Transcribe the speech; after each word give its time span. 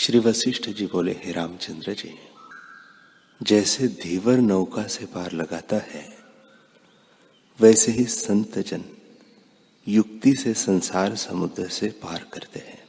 श्री 0.00 0.18
वशिष्ठ 0.18 0.68
जी 0.68 0.86
बोले, 0.86 1.12
हे 1.12 1.32
रामचंद्र 1.32 1.92
जी, 1.92 2.14
जैसे 3.42 3.88
धीवर 3.88 4.36
नौका 4.36 4.86
से 4.86 5.06
पार 5.06 5.32
लगाता 5.32 5.76
है, 5.76 6.18
वैसे 7.60 7.92
ही 7.92 8.04
संत 8.04 8.58
जन 8.58 8.84
युक्ति 9.88 10.34
से 10.34 10.54
संसार 10.54 11.16
समुद्र 11.16 11.68
से 11.68 11.88
पार 11.88 12.26
करते 12.32 12.60
हैं। 12.60 12.82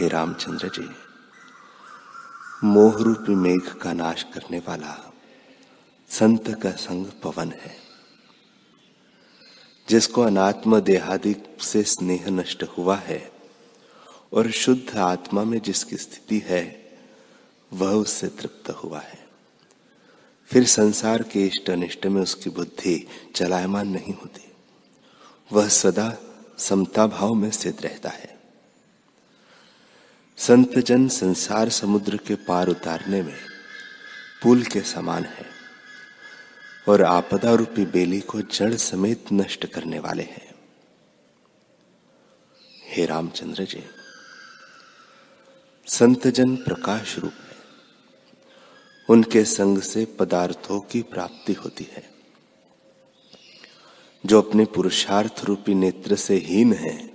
हे 0.00 0.08
रामचंद्र 0.08 0.68
जी 0.68 0.88
मोह 2.64 3.02
रूपी 3.02 3.34
मेघ 3.34 3.72
का 3.72 3.92
नाश 3.92 4.22
करने 4.22 4.58
वाला 4.58 5.12
संत 6.08 6.50
का 6.62 6.70
संग 6.70 7.06
पवन 7.06 7.52
है, 7.52 7.76
जिसको 9.88 10.22
अनात्म 10.22 10.80
देहादि 10.80 11.36
से 11.60 11.82
स्नेह 11.82 12.30
नष्ट 12.30 12.62
हुआ 12.62 12.96
है 12.96 13.31
और 14.32 14.50
शुद्ध 14.50 14.96
आत्मा 14.96 15.44
में 15.44 15.58
जिसकी 15.58 15.96
स्थिति 15.96 16.38
है, 16.38 16.90
वह 17.72 17.90
उससे 17.90 18.28
तृप्त 18.28 18.70
हुआ 18.70 19.00
है। 19.00 19.26
फिर 20.46 20.66
संसार 20.66 21.22
के 21.22 21.46
इष्ट 21.46 21.70
अनिष्ट 21.70 22.06
में 22.06 22.22
उसकी 22.22 22.50
बुद्धि 22.50 23.08
चलायमान 23.34 23.88
नहीं 23.88 24.14
होती। 24.14 24.52
वह 25.52 25.68
सदा 25.68 26.18
समता 26.58 27.06
भाव 27.06 27.34
में 27.34 27.50
स्थित 27.50 27.82
रहता 27.82 28.08
है। 28.08 28.38
संत 30.36 30.78
जन 30.78 31.08
संसार 31.08 31.68
समुद्र 31.68 32.16
के 32.16 32.34
पार 32.34 32.68
उतारने 32.68 33.22
में 33.22 33.38
पुल 34.42 34.62
के 34.62 34.80
समान 34.80 35.24
है 35.24 35.46
और 36.88 37.02
आपदा 37.02 37.54
रूपी 37.54 37.86
बेली 37.86 38.20
को 38.20 38.40
जड़ 38.40 38.74
समेत 38.74 39.24
नष्ट 39.32 39.66
करने 39.66 39.98
वाले 39.98 40.22
हैं। 40.22 40.54
हे 42.86 43.06
रामचंद्र 43.06 43.64
जी 43.64 43.84
संत 45.86 46.26
जन 46.26 46.56
प्रकाश 46.56 47.18
रूप 47.18 47.32
है 47.32 47.56
उनके 49.10 49.44
संग 49.44 49.78
से 49.78 50.04
पदार्थों 50.04 50.80
की 50.80 51.02
प्राप्ति 51.02 51.52
होती 51.52 51.84
है। 51.84 52.10
जो 54.26 54.42
अपने 54.42 54.64
पुरुषार्थ 54.64 55.40
रूपी 55.44 55.74
नेत्र 55.74 56.16
से 56.16 56.36
हीन 56.36 56.72
है, 56.72 57.10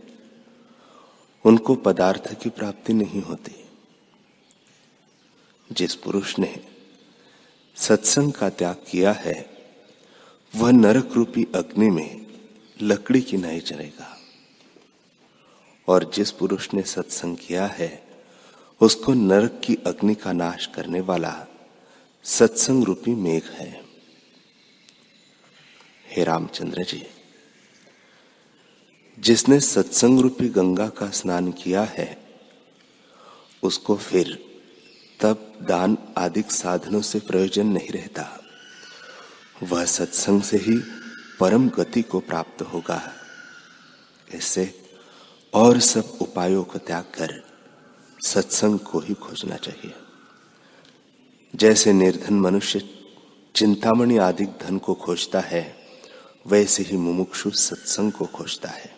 उनको 1.45 1.75
पदार्थ 1.75 2.43
की 2.43 2.49
प्राप्ति 2.49 2.93
नहीं 2.93 3.21
होती। 3.21 3.69
जिस 5.71 5.95
पुरुष 5.95 6.39
ने 6.39 6.65
सत्संग 7.75 8.31
का 8.31 8.49
त्याग 8.49 8.75
किया 8.91 9.11
है, 9.11 9.49
वह 10.55 10.71
नरक 10.71 11.11
रूपी 11.13 11.47
अग्नि 11.55 11.89
में 11.89 12.27
लकड़ी 12.81 13.21
की 13.21 13.37
नहीं 13.37 13.59
चलेगा 13.59 14.19
और 15.87 16.11
जिस 16.13 16.31
पुरुष 16.31 16.73
ने 16.73 16.83
सत्संग 16.83 17.37
किया 17.37 17.65
है 17.65 18.06
उसको 18.81 19.13
नरक 19.13 19.61
की 19.63 19.75
अग्नि 19.75 20.15
का 20.15 20.33
नाश 20.33 20.65
करने 20.65 20.99
वाला 21.01 21.47
सत्संग 22.23 22.83
रूपी 22.83 23.15
मेघ 23.15 23.43
है। 23.43 23.83
हे 26.07 26.23
रामचंद्र 26.23 26.83
जी, 26.83 27.03
जिसने 29.19 29.59
सत्संग 29.59 30.19
रूपी 30.19 30.49
गंगा 30.49 30.89
का 30.89 31.09
स्नान 31.09 31.51
किया 31.51 31.83
है, 31.83 32.25
उसको 33.63 33.95
फिर 33.95 34.45
तब 35.19 35.59
दान 35.61 35.97
आदि 36.17 36.41
साधनों 36.41 37.01
से 37.01 37.19
प्रयोजन 37.19 37.67
नहीं 37.67 37.89
रहता। 37.89 38.43
वह 39.63 39.85
सत्संग 39.85 40.41
से 40.41 40.57
ही 40.57 40.77
परम 41.39 41.69
गति 41.69 42.01
को 42.01 42.19
प्राप्त 42.19 42.61
होगा। 42.61 43.13
ऐसे 44.33 44.87
और 45.53 45.79
सब 45.79 46.17
उपायों 46.21 46.63
को 46.63 46.79
त्याग 46.79 47.03
कर 47.03 47.46
सत्संग 48.21 48.79
को 48.79 48.99
ही 48.99 49.13
खोजना 49.13 49.55
चाहिए। 49.55 49.93
जैसे 51.55 51.93
निर्धन 51.93 52.33
मनुष्य 52.33 52.89
चिंतामणि 53.55 54.17
आदि 54.17 54.45
धन 54.45 54.77
को 54.77 54.93
खोजता 54.93 55.39
है, 55.39 55.77
वैसे 56.47 56.83
ही 56.83 56.97
मुमुक्षु 56.97 57.51
सत्संग 57.51 58.11
को 58.11 58.25
खोजता 58.25 58.69
है। 58.69 58.97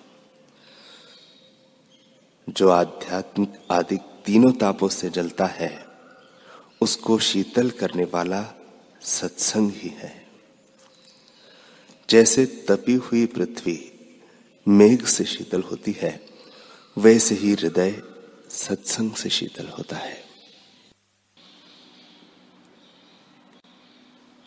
जो 2.50 2.70
आध्यात्मिक 2.70 3.54
आदि 3.72 3.98
तीनों 4.26 4.52
तापों 4.52 4.90
से 4.90 5.10
जलता 5.10 5.46
है, 5.46 5.86
उसको 6.82 7.20
शीतल 7.20 7.70
करने 7.70 8.04
वाला 8.04 8.46
सत्संग 9.02 9.72
ही 9.72 9.90
है। 9.90 10.28
जैसे 12.10 12.46
तपी 12.46 12.94
हुई 12.94 13.26
पृथ्वी 13.26 13.92
मेघ 14.68 15.06
से 15.06 15.26
शीतल 15.26 15.62
होती 15.62 15.92
है, 15.92 16.26
वैसे 16.98 17.36
ही 17.36 17.52
हृदय 17.52 18.04
सत्संग 18.50 19.12
से 19.12 19.30
शीतल 19.30 19.68
होता 19.68 19.96
है। 19.96 20.24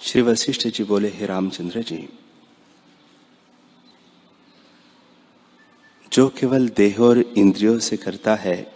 श्री 0.01 0.23
वशिष्ठ 0.23 0.69
जी 0.69 0.85
बोले, 0.85 1.09
हे 1.09 1.27
रामचंद्र 1.27 1.83
जी, 1.83 2.09
जो 6.13 6.29
केवल 6.29 6.69
देह 6.69 7.01
और 7.01 7.19
इंद्रियों 7.19 7.79
से 7.79 7.97
करता 7.97 8.35
है 8.35 8.75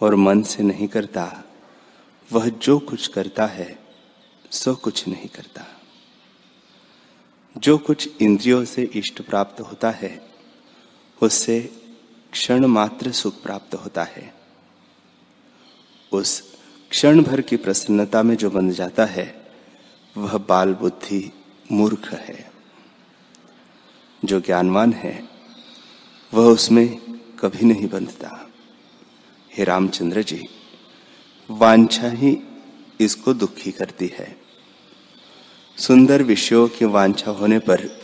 और 0.00 0.14
मन 0.14 0.42
से 0.42 0.62
नहीं 0.62 0.88
करता, 0.88 1.44
वह 2.32 2.48
जो 2.48 2.78
कुछ 2.78 3.06
करता 3.06 3.46
है, 3.46 3.78
सो 4.50 4.74
कुछ 4.74 5.08
नहीं 5.08 5.28
करता। 5.28 5.66
जो 7.56 7.78
कुछ 7.78 8.22
इंद्रियों 8.22 8.64
से 8.64 8.82
इष्ट 8.82 9.22
प्राप्त 9.22 9.60
होता 9.60 9.90
है, 9.90 10.30
उससे 11.22 11.81
क्षण 12.32 12.64
मात्र 12.64 13.12
सुख 13.12 13.42
प्राप्त 13.42 13.74
होता 13.74 14.02
है। 14.02 14.34
उस 16.12 16.56
क्षण 16.90 17.22
भर 17.22 17.40
की 17.40 17.56
प्रसन्नता 17.56 18.22
में 18.22 18.36
जो 18.36 18.50
बन 18.50 18.70
जाता 18.70 19.04
है, 19.04 19.46
वह 20.16 20.38
बाल 20.38 20.74
बुद्धि 20.74 21.32
मूर्ख 21.72 22.12
है। 22.12 22.50
जो 24.24 24.40
ज्ञानवान 24.40 24.92
है, 24.92 25.28
वह 26.34 26.44
उसमें 26.44 26.96
कभी 27.40 27.66
नहीं 27.66 27.88
बंधता। 27.88 28.50
हे 29.52 29.64
रामचंद्र 29.64 30.22
जी, 30.22 30.48
वांछा 31.50 32.08
ही 32.08 32.38
इसको 33.00 33.34
दुखी 33.34 33.72
करती 33.72 34.06
है। 34.06 34.40
सुंदर 35.76 36.22
विषयों 36.22 36.68
की 36.68 36.84
वांछा 36.84 37.30
होने 37.30 37.58
पर 37.58 38.02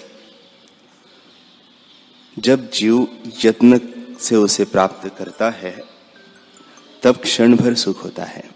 जब 2.38 2.70
जीव 2.70 3.22
यत्न 3.44 3.97
से 4.20 4.36
उसे 4.36 4.64
प्राप्त 4.64 5.16
करता 5.18 5.50
है, 5.50 5.84
तब 7.02 7.16
क्षण 7.16 7.56
भर 7.56 7.74
सुख 7.74 8.04
होता 8.04 8.24
है। 8.24 8.50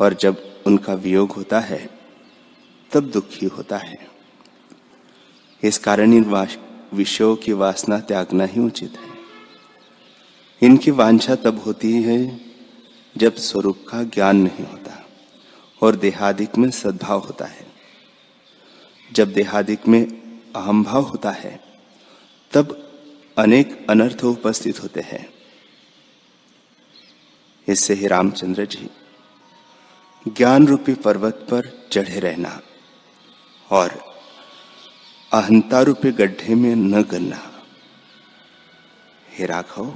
और 0.00 0.14
जब 0.14 0.62
उनका 0.66 0.94
वियोग 0.94 1.32
होता 1.32 1.60
है, 1.60 1.90
तब 2.92 3.00
दुखी 3.00 3.46
होता 3.46 3.78
है। 3.78 4.08
इस 5.62 5.78
कारण 5.78 6.12
इन 6.12 6.46
विषयों 6.94 7.36
की 7.36 7.52
वासना 7.52 8.00
त्यागना 8.00 8.44
ही 8.44 8.60
उचित 8.60 8.92
है। 8.98 9.08
इनकी 10.62 10.90
वांछा 10.90 11.34
तब 11.34 11.58
होती 11.58 12.02
है, 12.02 12.40
जब 13.16 13.34
स्वरूप 13.34 13.84
का 13.88 14.02
ज्ञान 14.02 14.36
नहीं 14.36 14.66
होता, 14.66 15.06
और 15.82 15.96
देहादिक 15.96 16.58
में 16.58 16.70
सद्भाव 16.70 17.18
होता 17.18 17.44
है। 17.44 17.66
जब 19.12 19.32
देहादिक 19.32 19.88
में 19.88 20.06
अहम 20.56 20.84
भाव 20.84 21.02
होता 21.02 21.30
है, 21.30 21.60
तब 22.52 22.84
अनेक 23.38 23.86
अनर्थ 23.90 24.24
उपस्थित 24.24 24.82
होते 24.82 25.00
हैं। 25.00 25.28
इससे 27.68 27.94
ही 27.94 28.06
रामचंद्र 28.06 28.64
जी 28.64 28.88
ज्ञान 30.28 30.66
रूपी 30.66 30.94
पर्वत 30.94 31.46
पर 31.50 31.70
चढ़े 31.92 32.20
रहना 32.20 32.60
और 33.70 33.90
अहंता 35.32 35.82
रूपी 35.82 36.10
गड्ढे 36.12 36.54
में 36.54 36.74
न 36.76 37.02
गिरना 37.02 37.40
हे 39.28 39.46
राघव 39.46 39.92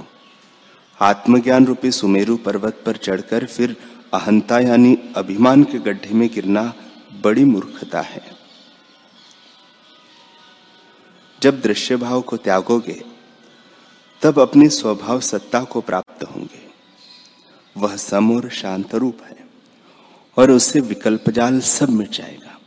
आत्मज्ञान 0.99 1.65
रूपी 1.65 1.91
सुमेरु 1.91 2.37
पर्वत 2.37 2.81
पर 2.85 2.97
चढ़कर 2.97 3.45
फिर 3.45 3.75
अहंता 4.13 4.59
यानी 4.59 4.97
अभिमान 5.15 5.63
के 5.63 5.79
गड्ढे 5.79 6.13
में 6.13 6.27
गिरना 6.33 6.73
बड़ी 7.23 7.43
मूर्खता 7.43 8.01
है। 8.01 8.21
जब 11.41 11.61
दृश्य 11.61 11.95
भाव 11.95 12.21
को 12.21 12.37
त्यागोगे 12.37 13.03
तब 14.23 14.39
अपनी 14.39 14.69
स्वभाव 14.69 15.19
सत्ता 15.19 15.63
को 15.63 15.81
प्राप्त 15.81 16.23
होंगे। 16.23 16.61
वह 17.77 17.95
सम 17.95 18.35
और 18.35 18.49
शांत 18.49 18.95
रूप 18.95 19.17
है 19.23 19.47
और 20.37 20.51
उससे 20.51 20.79
विकल्प 20.79 21.29
जाल 21.29 21.59
सब 21.59 21.89
मिट 21.89 22.11
जाएगा। 22.11 22.59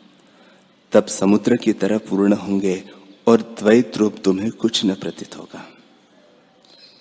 तब 0.92 1.06
समुद्र 1.06 1.56
की 1.56 1.72
तरह 1.72 1.98
पूर्ण 1.98 2.32
होंगे 2.32 2.84
और 3.28 3.42
द्वैत 3.42 3.96
रूप 3.96 4.16
तुम्हें 4.24 4.50
कुछ 4.50 4.84
न 4.84 4.94
प्रतीत 4.94 5.36
होगा। 5.36 5.68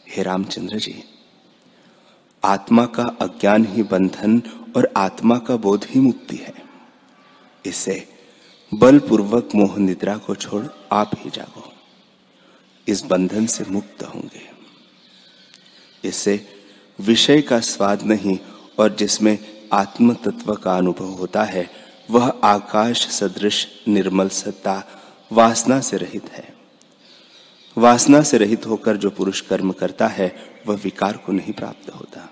हे 0.10 0.24
रामचंद्र 0.24 0.78
जी, 0.78 1.04
आत्मा 2.44 2.86
का 2.86 3.04
अज्ञान 3.04 3.66
ही 3.66 3.84
बंधन 3.84 4.42
और 4.78 4.94
आत्मा 4.98 5.38
का 5.38 5.56
बोध 5.56 5.86
ही 5.90 6.00
मुक्ति 6.00 6.36
है। 6.36 6.54
इसे 7.66 8.08
बलपूर्वक 8.74 9.50
मोह 9.56 9.78
निद्रा 9.78 10.18
को 10.18 10.36
छोड़ 10.36 10.66
आप 10.92 11.12
ही 11.18 11.30
जागो। 11.30 11.72
इस 12.88 13.06
बंधन 13.06 13.46
से 13.46 13.64
मुक्त 13.64 14.04
होंगे। 14.04 14.50
इससे 16.08 16.58
विषय 17.00 17.42
का 17.42 17.60
स्वाद 17.60 18.04
नहीं 18.04 18.40
और 18.80 18.96
जिसमें 18.96 19.38
आत्म 19.74 20.14
तत्व 20.14 20.54
का 20.54 20.78
अनुभव 20.78 21.06
होता 21.06 21.44
है, 21.44 21.70
वह 22.12 22.28
आकाश 22.44 23.08
सदृश 23.08 23.68
निर्मल 23.88 24.30
सत्ता 24.30 24.84
वासना 25.32 25.80
से 25.82 25.98
रहित 25.98 26.30
है। 26.32 26.54
वासना 27.78 28.22
से 28.22 28.38
रहित 28.38 28.66
होकर 28.66 28.98
जो 28.98 29.10
पुरुष 29.10 29.42
कर्म 29.42 29.72
करता 29.72 30.08
है, 30.08 30.36
वह 30.68 30.76
विकार 30.76 31.18
को 31.18 31.32
नहीं 31.32 31.54
प्राप्त 31.54 31.90
होता। 31.90 32.30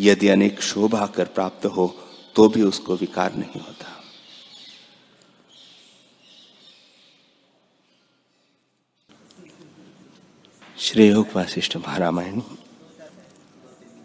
यदि 0.00 0.28
अनेक 0.28 0.62
शोभा 0.62 1.06
कर 1.06 1.24
प्राप्त 1.24 1.66
हो 1.66 1.94
तो 2.36 2.48
भी 2.48 2.62
उसको 2.62 2.96
विकार 2.96 3.34
नहीं 3.34 3.60
होता। 3.60 4.01
श्री 10.82 11.08
योग 11.08 11.26
वासिष्ठ 11.36 11.76
महारामायण, 11.76 12.40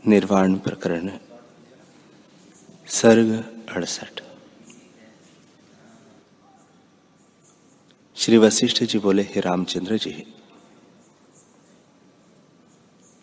निर्वाण 0.07 0.56
प्रकरण, 0.56 1.12
सर्ग 2.88 3.62
अड़सठ। 3.75 4.21
श्री 8.15 8.38
वशिष्ठ 8.38 8.83
जी 8.83 9.00
बोले, 9.00 9.21
हे 9.21 9.39
रामचंद्र 9.39 9.97
जी, 9.97 10.33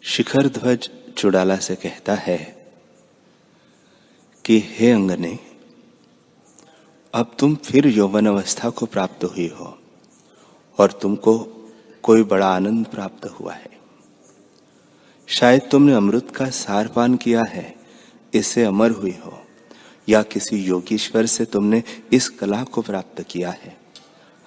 शिखर 0.03 0.49
ध्वज 0.49 0.91
चुड़ाला 1.19 1.57
से 1.57 1.77
कहता 1.77 2.15
है 2.15 2.73
कि, 4.45 4.63
हे 4.67 4.91
अंगने, 4.91 5.39
अब 7.15 7.37
तुम 7.39 7.55
फिर 7.55 7.87
यौवन 7.87 8.27
अवस्था 8.27 8.71
को 8.71 8.87
प्राप्त 8.87 9.25
हुई 9.25 9.49
हो 9.49 9.79
और 10.79 10.93
तुमको 10.93 11.54
कोई 12.05 12.23
बड़ा 12.23 12.55
आनंद 12.55 12.87
प्राप्त 12.87 13.27
हुआ 13.27 13.53
है। 13.53 13.71
शायद 15.27 15.63
तुमने 15.71 15.93
अमृत 15.93 16.31
का 16.31 16.51
सार 16.51 16.89
पान 16.89 17.17
किया 17.17 17.43
है, 17.49 17.77
इससे 18.35 18.65
अमर 18.65 18.91
हुई 18.91 19.19
हो, 19.25 19.47
या 20.09 20.23
किसी 20.23 20.57
योगीश्वर 20.57 21.27
से 21.27 21.45
तुमने 21.45 21.83
इस 22.13 22.29
कला 22.29 22.65
को 22.65 22.83
प्राप्त 22.83 23.23
किया 23.23 23.51
है। 23.51 23.77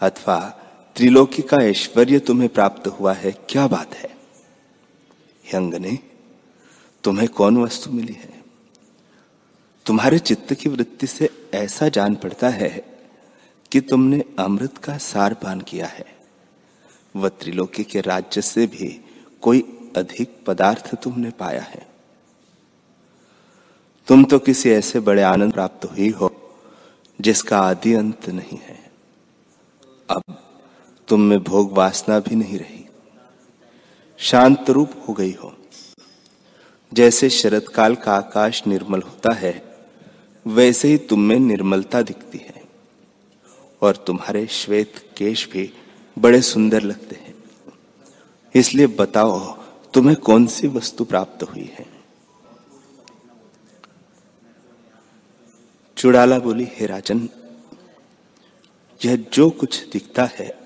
अथवा 0.01 0.59
त्रिलोकी 0.95 1.41
का 1.41 1.57
ऐश्वर्य 1.57 2.19
तुम्हें 2.19 2.49
प्राप्त 2.49 2.87
हुआ 2.87 3.13
है, 3.13 3.31
क्या 3.31 3.67
बात 3.67 3.95
है? 3.95 4.17
अंगने 5.53 5.99
तुम्हें 7.03 7.29
कौन 7.29 7.57
वस्तु 7.57 7.91
मिली 7.91 8.13
है? 8.13 8.43
तुम्हारे 9.85 10.19
चित्त 10.19 10.53
की 10.53 10.69
वृत्ति 10.69 11.07
से 11.07 11.29
ऐसा 11.53 11.89
जान 11.89 12.15
पड़ता 12.15 12.49
है 12.49 12.85
कि 13.71 13.81
तुमने 13.81 14.23
अमृत 14.39 14.77
का 14.77 14.97
सार 14.97 15.33
पान 15.33 15.61
किया 15.61 15.85
है। 15.85 16.16
वह 17.17 17.29
त्रिलोकी 17.29 17.83
के 17.83 18.01
राज्य 18.01 18.41
से 18.41 18.67
भी 18.67 19.05
कोई 19.41 19.91
अधिक 19.97 20.45
पदार्थ 20.47 20.95
तुमने 20.95 21.29
पाया 21.29 21.61
है। 21.61 21.87
तुम 24.07 24.23
तो 24.23 24.39
किसी 24.39 24.69
ऐसे 24.69 24.99
बड़े 24.99 25.21
आनंद 25.21 25.53
प्राप्त 25.53 25.85
हुई 25.85 26.09
हो, 26.09 26.53
जिसका 27.21 27.59
आदि 27.59 27.93
अंत 27.93 28.29
नहीं 28.29 28.57
है। 28.57 28.91
अब 30.09 30.23
तुम 31.07 31.21
में 31.21 31.43
भोग 31.43 31.71
वासना 31.71 32.19
भी 32.19 32.35
नहीं 32.35 32.59
रही। 32.59 32.85
शांत 34.17 34.69
रूप 34.69 34.91
हो 35.07 35.13
गई 35.13 35.33
हो। 35.33 35.57
जैसे 36.93 37.29
शरद 37.29 37.67
काल 37.67 37.95
का 37.95 38.15
आकाश 38.15 38.67
निर्मल 38.67 39.01
होता 39.01 39.33
है, 39.33 39.77
वैसे 40.47 40.87
ही 40.87 40.97
तुम 40.97 41.19
में 41.19 41.39
निर्मलता 41.39 42.01
दिखती 42.01 42.37
है। 42.37 42.63
और 43.81 43.95
तुम्हारे 43.95 44.47
श्वेत 44.47 44.93
केश 45.17 45.49
भी 45.51 45.73
बड़े 46.17 46.41
सुंदर 46.41 46.81
लगते 46.81 47.15
हैं। 47.15 47.35
इसलिए 48.55 48.87
बताओ, 48.87 49.57
तुम्हें 49.93 50.15
कौन 50.15 50.47
सी 50.47 50.67
वस्तु 50.67 51.05
प्राप्त 51.05 51.43
हुई 51.43 51.73
है? 51.73 51.85
चुड़ाला 55.97 56.39
बोली, 56.39 56.67
हे 56.71 56.85
राजन, 56.85 57.29
यह 59.05 59.15
जो 59.33 59.49
कुछ 59.49 59.87
दिखता 59.87 60.25
है, 60.25 60.59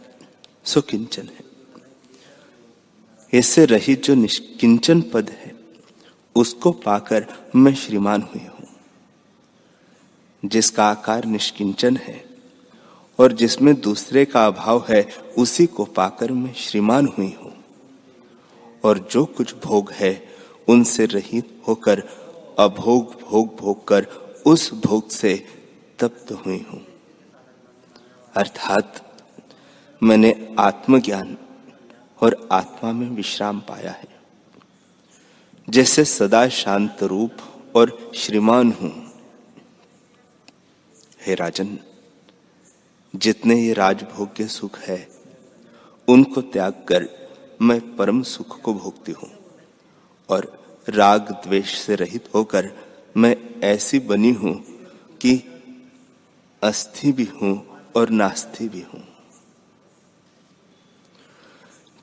सो 0.63 0.81
किंचन 0.81 1.23
है। 1.23 1.43
इससे 3.33 3.65
रहित 3.65 4.03
जो 4.03 4.15
निष्किंचन 4.15 5.01
पद 5.01 5.29
है, 5.29 5.55
उसको 6.35 6.71
पाकर 6.71 7.27
मैं 7.55 7.75
श्रीमान 7.75 8.21
हुई 8.21 8.41
हूँ। 8.41 8.67
जिसका 10.45 10.85
आकार 10.85 11.25
निष्किंचन 11.25 11.97
है 11.97 12.30
और 13.21 13.31
जिसमें 13.31 13.81
दूसरे 13.81 14.25
का 14.25 14.47
अभाव 14.47 14.85
है, 14.89 15.09
उसी 15.37 15.65
को 15.65 15.85
पाकर 15.85 16.31
मैं 16.31 16.53
श्रीमान 16.53 17.07
हुई 17.07 17.37
हूँ। 17.43 17.63
और 18.83 19.07
जो 19.11 19.25
कुछ 19.25 19.55
भोग 19.55 19.91
है, 19.91 20.27
उनसे 20.67 21.05
रहित 21.05 21.61
होकर, 21.67 21.99
अभोग 22.59 23.21
भोग 23.21 23.55
भोग 23.55 23.87
कर 23.87 24.03
उस 24.45 24.73
भोग 24.73 25.09
से 25.09 25.45
तप्त 25.99 26.31
हुई 26.31 26.65
हूँ। 26.71 26.85
अर्थात, 28.35 29.19
मैंने 30.03 30.55
आत्मज्ञान 30.59 31.37
और 32.21 32.49
आत्मा 32.51 32.91
में 32.91 33.09
विश्राम 33.09 33.59
पाया 33.59 33.91
है। 33.91 34.21
जैसे 35.69 36.05
सदा 36.05 36.47
शांत 36.47 37.03
रूप 37.03 37.31
और 37.75 38.11
श्रीमान 38.15 38.71
हूँ। 38.71 39.11
हे 41.25 41.35
राजन 41.35 41.79
जितने 43.15 43.55
ये 43.55 43.73
राजभोग्य 43.73 44.47
सुख 44.47 44.79
है, 44.79 45.07
उनको 46.07 46.41
त्याग 46.41 46.73
कर 46.73 47.07
मैं 47.61 47.95
परम 47.95 48.21
सुख 48.23 48.61
को 48.61 48.73
भोगती 48.73 49.11
हूँ। 49.11 49.29
और 50.29 50.65
राग 50.89 51.31
द्वेष 51.31 51.77
से 51.79 51.95
रहित 51.95 52.29
होकर 52.35 52.71
मैं 53.17 53.35
ऐसी 53.63 53.99
बनी 53.99 54.31
हूँ 54.31 54.53
कि 55.21 55.43
अस्थि 56.61 57.11
भी 57.11 57.25
हूँ 57.25 57.79
और 57.95 58.09
नास्ति 58.09 58.69
भी 58.69 58.81
हूँ। 58.81 59.03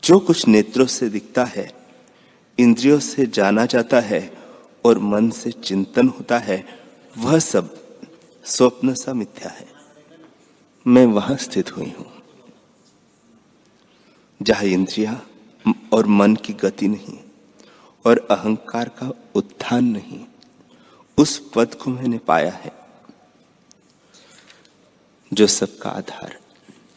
जो 0.03 0.19
कुछ 0.19 0.49
नेत्रों 0.49 0.87
से 0.87 1.09
दिखता 1.09 1.45
है, 1.45 1.73
इंद्रियों 2.59 2.99
से 2.99 3.27
जाना 3.27 3.67
जाता 3.67 4.00
है 4.00 4.38
और 4.85 4.99
मन 4.99 5.31
से 5.31 5.50
चिंतन 5.50 6.09
होता 6.09 6.38
है, 6.38 6.65
वह 7.19 7.38
सब 7.38 7.75
स्वप्न 8.45 8.95
सा 8.95 9.15
मिथ्या 9.15 9.50
है। 9.50 9.78
मैं 10.87 11.05
वहाँ 11.07 11.37
स्थित 11.37 11.77
हुई 11.77 11.93
हूँ, 11.99 12.07
जहाँ 14.41 14.65
इंद्रिया 14.65 15.21
और 15.93 16.07
मन 16.07 16.35
की 16.37 16.53
गति 16.53 16.89
नहीं 16.89 17.19
और 18.05 18.27
अहंकार 18.31 18.89
का 18.99 19.11
उत्थान 19.35 19.85
नहीं। 19.87 20.21
उस 21.19 21.39
पद 21.55 21.75
को 21.75 21.91
मैंने 21.91 22.19
पाया 22.19 22.53
है, 22.55 22.73
जो 25.33 25.47
सबका 25.47 25.91
आधार, 25.91 26.39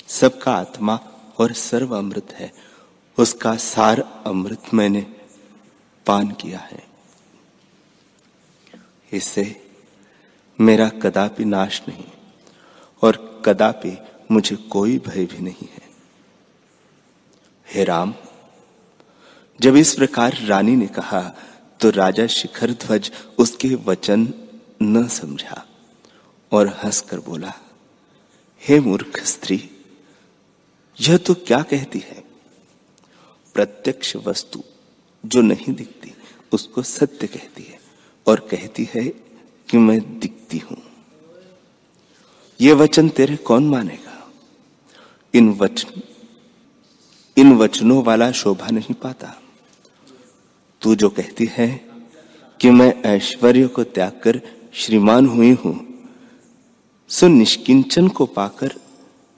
सबका 0.09 0.53
आत्मा 0.53 0.99
और 1.39 1.53
सर्व 1.53 1.97
अमृत 1.97 2.31
है। 2.33 2.51
उसका 3.17 3.55
सार 3.55 3.99
अमृत 4.25 4.73
मैंने 4.73 5.01
पान 6.05 6.31
किया 6.31 6.59
है। 6.61 6.83
इससे 9.11 9.45
मेरा 10.59 10.87
कदापि 11.01 11.45
नाश 11.45 11.81
नहीं 11.87 12.05
और 13.03 13.30
कदापि 13.45 13.97
मुझे 14.31 14.55
कोई 14.71 14.97
भय 14.99 15.25
भी 15.25 15.39
नहीं 15.39 15.67
है। 15.67 15.89
हे 17.67 17.83
राम, 17.83 18.13
जब 19.59 19.75
इस 19.75 19.93
प्रकार 19.95 20.37
रानी 20.41 20.75
ने 20.75 20.87
कहा 20.89 21.21
तो 21.79 21.89
राजा 21.89 22.25
शिखर 22.27 22.71
ध्वज 22.75 23.11
उसके 23.39 23.75
वचन 23.85 24.27
न 24.81 25.07
समझा 25.07 25.65
और 26.51 26.67
हंसकर 26.83 27.19
बोला, 27.19 27.53
हे 28.61 28.79
मूर्ख 28.79 29.19
स्त्री, 29.25 29.69
यह 30.97 31.17
तो 31.17 31.33
क्या 31.37 31.61
कहती 31.63 31.99
है? 31.99 32.23
प्रत्यक्ष 33.55 34.15
वस्तु 34.17 34.63
जो 35.23 35.41
नहीं 35.41 35.73
दिखती, 35.73 36.13
उसको 36.51 36.81
सत्य 36.83 37.27
कहती 37.27 37.63
है 37.63 37.79
और 38.27 38.39
कहती 38.51 38.87
है 38.93 39.03
कि 39.69 39.77
मैं 39.77 39.99
दिखती 40.19 40.57
हूँ। 40.59 40.81
ये 42.61 42.73
वचन 42.73 43.09
तेरे 43.09 43.35
कौन 43.35 43.67
मानेगा? 43.69 44.31
इन 45.33 45.49
वचन, 45.51 46.01
इन 47.37 47.53
वचनों 47.57 48.03
वाला 48.03 48.31
शोभा 48.31 48.69
नहीं 48.69 48.93
पाता। 48.93 49.33
तू 50.81 50.95
जो 50.95 51.09
कहती 51.09 51.49
है 51.51 51.69
कि 52.59 52.69
मैं 52.69 53.03
ऐश्वर्य 53.03 53.67
को 53.67 53.83
त्याग 53.83 54.21
कर 54.23 54.41
श्रीमान 54.73 55.27
हुई 55.27 55.51
हूँ, 55.51 55.75
सो 57.09 57.27
निष्किंचन 57.27 58.07
को 58.07 58.25
पाकर 58.25 58.75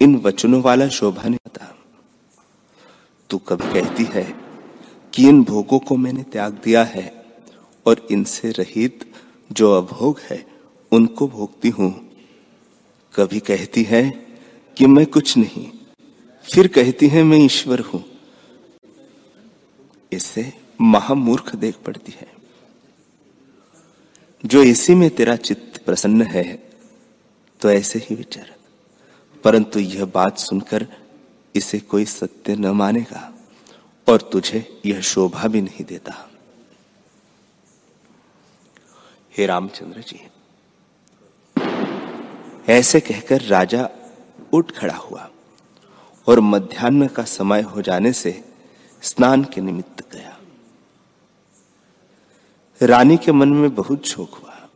इन 0.01 0.15
वचनों 0.15 0.62
वाला 0.62 0.88
शोभा 0.89 1.24
नहीं 1.24 1.38
पाता। 1.38 1.75
तू 3.30 3.38
कभी 3.38 3.74
कहती 3.74 4.03
है 4.03 4.34
कि 5.13 5.27
इन 5.30 5.44
भोगों 5.44 5.80
को 5.80 5.96
मैंने 5.96 6.24
त्याग 6.24 6.62
दिया 6.63 6.84
है 6.84 7.12
और 7.86 8.08
इनसे 8.12 8.51
रहित 8.51 9.12
जो 9.51 9.72
अभोग 9.72 10.20
है, 10.20 10.46
उनको 10.92 11.27
भोगती 11.27 11.70
हूँ। 11.70 12.12
कभी 13.15 13.39
कहती 13.39 13.84
है 13.84 14.01
कि 14.77 14.88
मैं 14.88 15.05
कुछ 15.05 15.38
नहीं। 15.38 15.72
फिर 16.46 16.67
कहती 16.67 17.08
है, 17.08 17.24
मैं 17.24 17.38
ईश्वर 17.38 17.79
हूँ। 17.79 18.03
इससे 20.12 20.53
महामूर्ख 20.82 21.55
देख 21.55 21.75
पड़ती 21.77 22.12
है। 22.12 22.32
जो 24.46 24.63
इसी 24.63 24.96
में 24.96 25.10
तेरा 25.10 25.36
चित्त 25.36 25.84
प्रसन्न 25.86 26.22
है 26.22 26.70
तो 27.62 27.72
ऐसे 27.72 28.00
ही 28.00 28.15
विचार। 28.15 28.53
परंतु 29.43 29.79
यह 29.79 30.05
बात 30.05 30.38
सुनकर 30.38 30.88
इसे 31.55 31.79
कोई 31.79 32.05
सत्य 32.05 32.55
न 32.55 32.65
मानेगा, 32.67 33.34
और 34.08 34.22
तुझे 34.22 34.82
यह 34.86 35.01
शोभा 35.01 35.48
भी 35.48 35.62
नहीं 35.62 35.86
देता। 35.86 36.29
हे 39.38 39.46
रामचंद्र 39.46 40.01
जी 40.01 40.20
ऐसे 42.74 43.00
कहकर 43.00 43.42
राजा 43.42 43.89
उठ 44.53 44.72
खड़ा 44.72 44.96
हुआ 44.96 45.32
और 46.27 46.39
मध्यान्ह 46.39 47.08
का 47.08 47.24
समय 47.24 47.62
हो 47.62 47.82
जाने 47.82 48.13
से 48.13 48.44
स्नान 49.01 49.44
के 49.44 49.62
निमित्त 49.62 50.13
गया। 50.13 50.39
रानी 52.82 53.18
के 53.18 53.32
मन 53.32 53.50
में 53.50 53.75
बहुत 53.75 54.06
शोक 54.06 54.34
हुआ। 54.34 54.70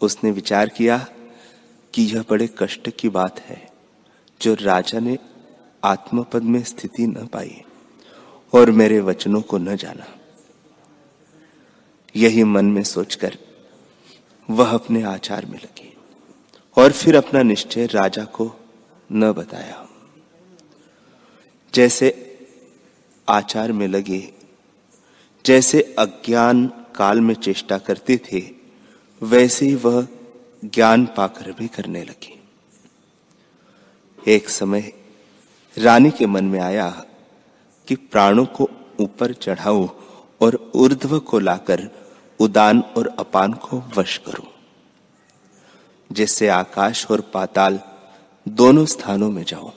उसने 0.00 0.30
विचार 0.30 0.68
किया 0.68 1.08
कि 1.94 2.02
यह 2.02 2.24
बड़े 2.30 2.48
कष्ट 2.58 2.90
की 2.90 3.08
बात 3.08 3.40
है 3.40 3.72
जो 4.42 4.56
राजा 4.60 5.00
ने 5.00 5.18
आत्मपद 5.84 6.42
में 6.42 6.62
स्थिति 6.62 7.06
न 7.06 7.26
पाई 7.26 7.62
और 8.54 8.70
मेरे 8.70 9.00
वचनों 9.00 9.40
को 9.40 9.58
न 9.58 9.76
जाना। 9.76 10.06
यही 12.16 12.44
मन 12.44 12.64
में 12.64 12.82
सोचकर 12.82 13.38
वह 14.50 14.70
अपने 14.70 15.02
आचार 15.02 15.46
में 15.46 15.58
लगी। 15.58 15.93
और 16.76 16.92
फिर 16.92 17.16
अपना 17.16 17.42
निश्चय 17.42 17.86
राजा 17.86 18.24
को 18.24 18.52
न 19.12 19.32
बताया। 19.32 19.88
जैसे 21.74 22.38
आचार 23.28 23.72
में 23.72 23.88
लगे, 23.88 24.32
जैसे 25.44 25.94
अज्ञान 25.98 26.66
काल 26.66 27.20
में 27.20 27.34
चेष्टा 27.34 27.78
करते 27.78 28.20
थे, 28.32 28.42
वैसे 29.22 29.66
ही 29.66 29.74
वह 29.74 30.06
ज्ञान 30.64 31.06
पाकर 31.06 31.52
भी 31.52 31.68
करने 31.68 32.04
लगी। 32.04 32.42
एक 34.26 34.48
समय 34.48 34.92
रानी 35.78 36.10
के 36.10 36.26
मन 36.26 36.44
में 36.44 36.60
आया 36.60 37.04
कि 37.88 37.94
प्राणों 37.94 38.46
को 38.46 38.70
ऊपर 39.00 39.32
चढ़ाऊं 39.32 39.88
और 40.40 40.72
ऊर्ध्व 40.74 41.20
को 41.20 41.38
लाकर 41.38 41.90
उदान 42.40 42.80
और 42.80 43.16
अपान 43.18 43.52
को 43.52 43.82
वश 43.96 44.18
करूँ। 44.18 44.53
जिससे 46.14 46.48
आकाश 46.48 47.06
और 47.10 47.20
पाताल 47.34 47.80
दोनों 48.46 48.84
स्थानों 48.86 49.30
में 49.30 49.42
जाऊँ 49.44 49.72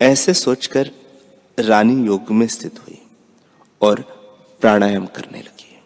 ऐसे 0.00 0.34
सोचकर 0.34 0.90
रानी 1.58 2.06
योग 2.06 2.30
में 2.30 2.46
स्थित 2.46 2.78
हुई 2.78 2.98
और 3.80 4.00
प्राणायाम 4.60 5.06
करने 5.06 5.38
लगी। 5.38 5.78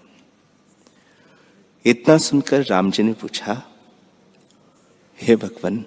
इतना 1.85 2.16
सुनकर 2.19 2.64
राम 2.64 2.90
जी 2.90 3.02
ने 3.02 3.12
पूछा, 3.12 3.62
हे 5.19 5.37
भगवान, 5.37 5.85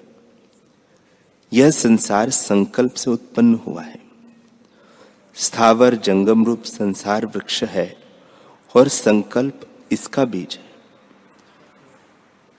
यह 1.52 1.72
संसार 1.72 2.30
संकल्प 2.30 2.94
से 2.94 3.10
उत्पन्न 3.12 3.56
हुआ 3.68 3.84
है। 3.84 4.00
स्थावर 5.36 5.96
जंगम 5.96 6.46
रूप 6.46 6.64
संसार 6.64 7.26
वृक्ष 7.26 7.64
है 7.64 7.98
और 8.76 8.88
संकल्प 8.88 9.68
इसका 9.92 10.26
बीज 10.26 10.58
है। 10.62 10.67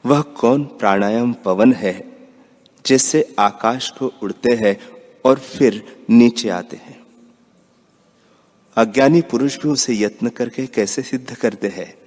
वह 0.09 0.21
कौन 0.23 0.65
प्राणायाम 0.65 1.33
पवन 1.33 1.73
है, 1.73 2.19
जिससे 2.87 3.35
आकाश 3.39 3.91
को 3.91 4.13
उड़ते 4.23 4.55
हैं 4.55 4.77
और 5.25 5.39
फिर 5.39 6.05
नीचे 6.11 6.49
आते 6.49 6.77
हैं? 6.77 7.07
अज्ञानी 8.77 9.21
पुरुष 9.23 9.59
भी 9.59 9.69
उसे 9.69 9.95
यत्न 9.95 10.29
करके 10.29 10.67
कैसे 10.67 11.03
सिद्ध 11.03 11.35
करते 11.35 11.69
हैं 11.69 11.99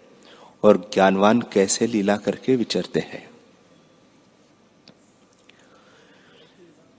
और 0.63 0.89
ज्ञानवान 0.93 1.41
कैसे 1.41 1.87
लीला 1.87 2.17
करके 2.17 2.55
विचरते 2.55 2.99
हैं? 2.99 3.29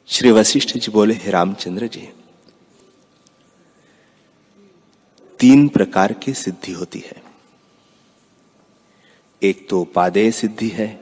श्री 0.06 0.30
वशिष्ठ 0.30 0.78
जी 0.78 0.92
बोले, 0.92 1.14
हे 1.14 1.30
रामचंद्र 1.30 1.86
जी, 1.86 2.08
तीन 5.40 5.68
प्रकार 5.68 6.12
की 6.12 6.34
सिद्धि 6.34 6.72
होती 6.72 6.98
है। 6.98 7.21
एक 9.42 9.68
तो 9.68 9.80
उपादेय 9.80 10.30
सिद्धि 10.30 10.68
है 10.68 11.00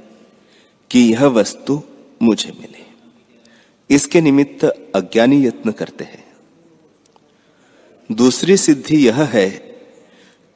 कि 0.91 1.13
यह 1.13 1.25
वस्तु 1.25 1.83
मुझे 2.23 2.53
मिले। 2.61 2.85
इसके 3.95 4.21
निमित्त 4.21 4.65
अज्ञानी 4.95 5.47
यत्न 5.47 5.71
करते 5.71 6.05
हैं। 6.05 6.33
दूसरी 8.13 8.57
सिद्धि 8.57 9.07
यह 9.07 9.23
है 9.23 9.51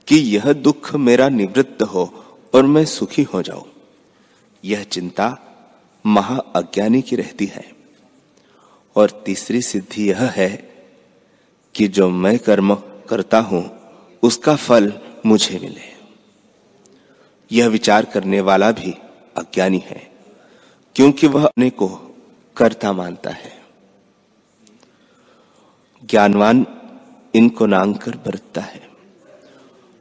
कि 0.08 0.16
यह 0.16 0.52
दुख 0.52 0.94
मेरा 0.94 1.28
निवृत्त 1.28 1.82
हो 1.82 2.24
और 2.54 2.66
मैं 2.66 2.84
सुखी 2.84 3.22
हो 3.22 3.42
जाऊँ। 3.42 3.72
यह 4.64 4.82
चिंता 4.82 5.38
महा 6.06 6.36
अज्ञानी 6.36 7.02
की 7.02 7.16
रहती 7.16 7.46
है। 7.46 7.72
और 8.96 9.22
तीसरी 9.26 9.62
सिद्धि 9.62 10.10
यह 10.10 10.22
है 10.22 10.74
कि 11.74 11.88
जो 11.88 12.10
मैं 12.10 12.38
कर्म 12.38 12.74
करता 13.08 13.38
हूँ, 13.38 13.80
उसका 14.22 14.56
फल 14.56 14.92
मुझे 15.26 15.58
मिले। 15.58 15.93
यह 17.54 17.68
विचार 17.68 18.04
करने 18.04 18.40
वाला 18.40 18.70
भी 18.72 18.94
अज्ञानी 19.36 19.82
है, 19.86 20.00
क्योंकि 20.96 21.26
वह 21.26 21.44
अपने 21.44 21.68
को 21.70 21.88
कर्ता 22.56 22.92
मानता 22.92 23.30
है। 23.32 23.52
ज्ञानवान 26.02 26.66
इनको 27.34 27.66
नांग 27.66 27.94
कर 27.94 28.16
बरतता 28.26 28.60
है। 28.60 28.82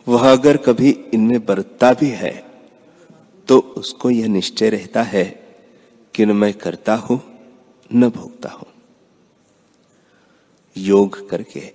वह 0.07 0.31
अगर 0.31 0.57
कभी 0.57 0.89
इनमें 1.13 1.45
बरतता 1.45 1.93
भी 1.93 2.09
है 2.11 2.33
तो 3.47 3.57
उसको 3.77 4.09
यह 4.09 4.27
निश्चय 4.27 4.69
रहता 4.69 5.01
है 5.03 5.23
कि 6.13 6.25
न 6.25 6.31
मैं 6.31 6.53
करता 6.53 6.95
हूँ, 6.95 7.21
न 7.91 8.09
भोगता 8.09 8.49
हूँ। 8.49 8.67
योग 10.75 11.29
करके 11.29 11.71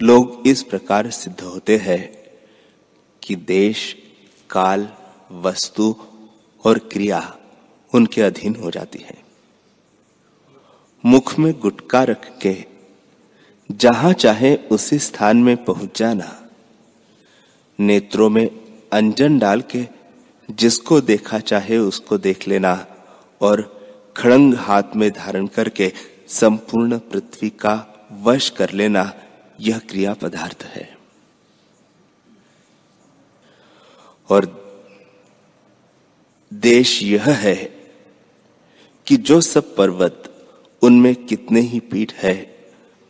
लोग 0.00 0.42
इस 0.46 0.62
प्रकार 0.62 1.10
सिद्ध 1.10 1.40
होते 1.40 1.76
हैं 1.76 2.00
कि 3.22 3.36
देश, 3.36 3.96
काल 4.50 4.88
वस्तु 5.32 5.96
और 6.64 6.78
क्रिया 6.78 7.36
उनके 7.94 8.22
अधीन 8.22 8.56
हो 8.56 8.70
जाती 8.70 8.98
है। 8.98 9.16
मुख 11.06 11.38
में 11.38 11.52
गुटका 11.52 12.02
रख 12.02 12.38
के, 12.38 12.64
जहाँ 13.70 14.12
चाहे 14.12 14.56
उसी 14.56 14.98
स्थान 14.98 15.36
में 15.36 15.64
पहुँच 15.64 15.98
जाना। 15.98 16.48
नेत्रों 17.80 18.30
में 18.30 18.46
अंजन 18.92 19.38
डाल 19.38 19.60
के, 19.60 19.86
जिसको 20.50 21.00
देखा 21.00 21.38
चाहे 21.38 21.78
उसको 21.78 22.18
देख 22.18 22.48
लेना 22.48 22.86
और 23.40 23.78
खड़ंग 24.16 24.54
हाथ 24.54 24.82
में 24.96 25.10
धारण 25.10 25.46
करके 25.46 25.92
संपूर्ण 26.28 26.98
पृथ्वी 26.98 27.50
का 27.50 28.06
वश 28.22 28.50
कर 28.50 28.70
लेना, 28.70 29.14
यह 29.60 29.78
क्रिया 29.78 30.14
पदार्थ 30.14 30.62
है। 30.62 30.98
और 34.30 34.67
देश 36.52 37.02
यह 37.02 37.30
है 37.30 37.54
कि 39.06 39.16
जो 39.16 39.40
सब 39.40 39.76
पर्वत 39.76 40.24
उनमें 40.82 41.14
कितने 41.14 41.60
ही 41.60 41.80
पीठ 41.80 42.12
है, 42.14 42.58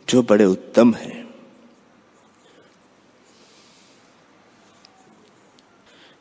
जो 0.09 0.23
बड़े 0.23 0.45
उत्तम 0.45 0.93
हैं। 0.93 1.35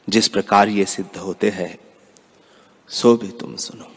जिस 0.08 0.28
प्रकार 0.28 0.68
ये 0.68 0.84
सिद्ध 0.84 1.16
होते 1.16 1.50
हैं, 1.50 1.78
सो 2.88 3.16
भी 3.16 3.28
तुम 3.28 3.56
सुनो। 3.56 3.92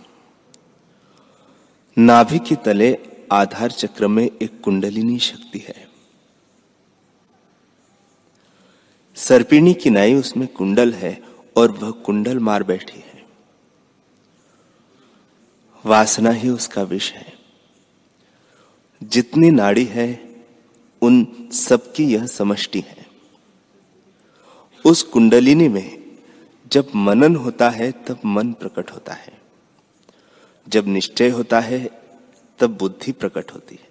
नाभि 1.98 2.40
के 2.40 2.56
तले 2.56 2.98
आधार 3.32 3.72
चक्र 3.72 4.08
में 4.08 4.30
एक 4.42 4.62
कुंडलिनी 4.62 5.20
शक्ति 5.20 5.60
है। 5.60 5.88
सर्पिणी 9.16 9.74
की 9.74 9.90
नाई 9.90 10.14
उसमें 10.14 10.48
कुंडल 10.48 10.94
है 10.94 11.24
और 11.58 11.72
वह 11.72 11.92
कुंडल 11.92 12.40
मार 12.40 12.64
बैठी 12.64 13.00
है। 13.00 13.11
वासना 15.86 16.30
ही 16.30 16.50
उसका 16.50 16.84
विष 16.84 17.14
है। 17.14 17.34
जितनी 19.04 19.52
नाड़ी 19.52 19.86
है, 19.86 20.36
उन 21.02 21.50
सबकी 21.54 22.14
यह 22.14 22.28
समष्टि 22.28 22.80
है। 22.80 23.06
उस 24.86 25.04
कुंडलिनी 25.04 25.70
में 25.70 26.18
जब 26.72 26.88
मनन 26.96 27.36
होता 27.36 27.70
है, 27.70 27.92
तब 27.92 28.20
मन 28.26 28.54
प्रकट 28.54 28.92
होता 28.92 29.14
है। 29.14 29.42
जब 30.70 30.88
निश्चय 30.88 31.30
होता 31.30 31.60
है, 31.60 31.90
तब 32.60 32.78
बुद्धि 32.78 33.12
प्रकट 33.12 33.52
होती 33.54 33.76
है। 33.76 33.90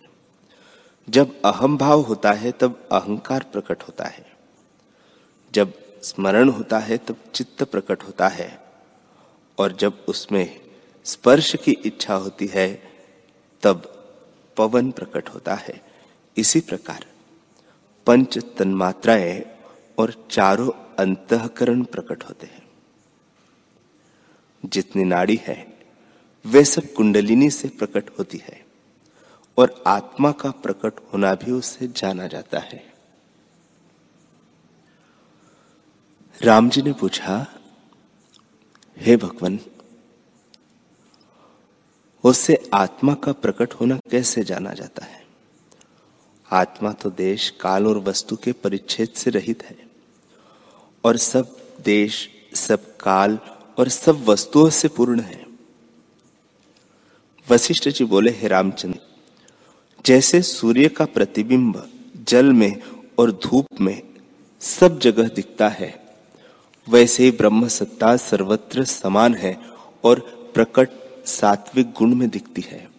जब 1.08 1.42
अहम 1.42 1.78
भाव 1.78 2.00
होता 2.00 2.32
है, 2.32 2.52
तब 2.52 2.88
अहंकार 2.92 3.46
प्रकट 3.52 3.82
होता 3.82 4.04
है। 4.04 4.32
जब 5.54 5.72
स्मरण 6.02 6.48
होता 6.48 6.78
है, 6.78 6.98
तब 6.98 7.16
चित्त 7.34 7.62
प्रकट 7.62 8.02
होता 8.02 8.28
है। 8.28 8.64
और 9.58 9.72
जब 9.72 10.04
उसमें 10.08 10.69
स्पर्श 11.04 11.56
की 11.56 11.72
इच्छा 11.72 12.14
होती 12.14 12.46
है, 12.46 12.82
तब 13.62 13.76
पवन 14.56 14.90
प्रकट 14.90 15.28
होता 15.28 15.54
है। 15.54 15.80
इसी 16.36 16.60
प्रकार 16.60 17.06
पंच 18.06 18.38
तन्मात्राएँ 18.38 19.44
और 19.98 20.28
चारों 20.30 20.70
अंतकरण 20.98 21.82
प्रकट 21.82 22.24
होते 22.24 22.46
हैं। 22.46 22.70
जितनी 24.64 25.04
नाड़ी 25.04 25.40
है, 25.42 25.78
वे 26.46 26.64
सब 26.64 26.92
कुंडलिनी 26.92 27.50
से 27.50 27.68
प्रकट 27.68 28.18
होती 28.18 28.38
है 28.38 28.64
और 29.58 29.82
आत्मा 29.86 30.32
का 30.32 30.50
प्रकट 30.50 30.92
होना 31.12 31.34
भी 31.34 31.50
उससे 31.50 31.88
जाना 31.88 32.26
जाता 32.26 32.58
है। 32.58 32.92
राम 36.42 36.68
जी 36.70 36.82
ने 36.82 36.92
पूछा, 36.92 37.46
हे 38.98 39.16
भगवान 39.16 39.58
उससे 42.24 42.70
आत्मा 42.74 43.14
का 43.14 43.32
प्रकट 43.32 43.74
होना 43.74 43.98
कैसे 44.10 44.44
जाना 44.44 44.72
जाता 44.72 45.04
है? 45.04 45.26
आत्मा 46.52 46.92
तो 46.92 47.10
देश, 47.10 47.50
काल 47.60 47.86
और 47.86 47.98
वस्तु 47.98 48.36
के 48.36 48.52
परिच्छेद 48.52 49.08
से 49.08 49.30
रहित 49.30 49.62
है। 49.62 49.76
और 51.04 51.16
सब 51.16 51.56
देश, 51.84 52.28
सब 52.54 52.96
काल 52.96 53.38
और 53.78 53.88
सब 53.88 54.24
वस्तुओं 54.24 54.70
से 54.70 54.88
पूर्ण 54.88 55.20
है। 55.20 55.46
वशिष्ठ 57.50 57.88
जी 57.88 58.04
बोले, 58.04 58.30
हे 58.30 58.48
रामचंद्र, 58.48 58.98
जैसे 60.06 60.42
सूर्य 60.42 60.88
का 60.88 61.04
प्रतिबिंब 61.04 61.90
जल 62.28 62.46
में 62.46 62.82
और 63.18 63.32
धूप 63.32 63.66
में 63.80 64.02
सब 64.60 64.98
जगह 64.98 65.28
दिखता 65.28 65.68
है, 65.68 66.16
वैसे 66.88 67.24
ही 67.24 67.30
ब्रह्म 67.30 67.68
सत्ता 67.68 68.16
सर्वत्र 68.16 68.84
समान 68.84 69.34
है 69.34 69.60
और 70.04 70.20
प्रकट 70.54 70.90
सात्विक 71.38 71.92
गुण 71.92 72.14
में 72.14 72.30
दिखती 72.30 72.62
है। 72.62 72.90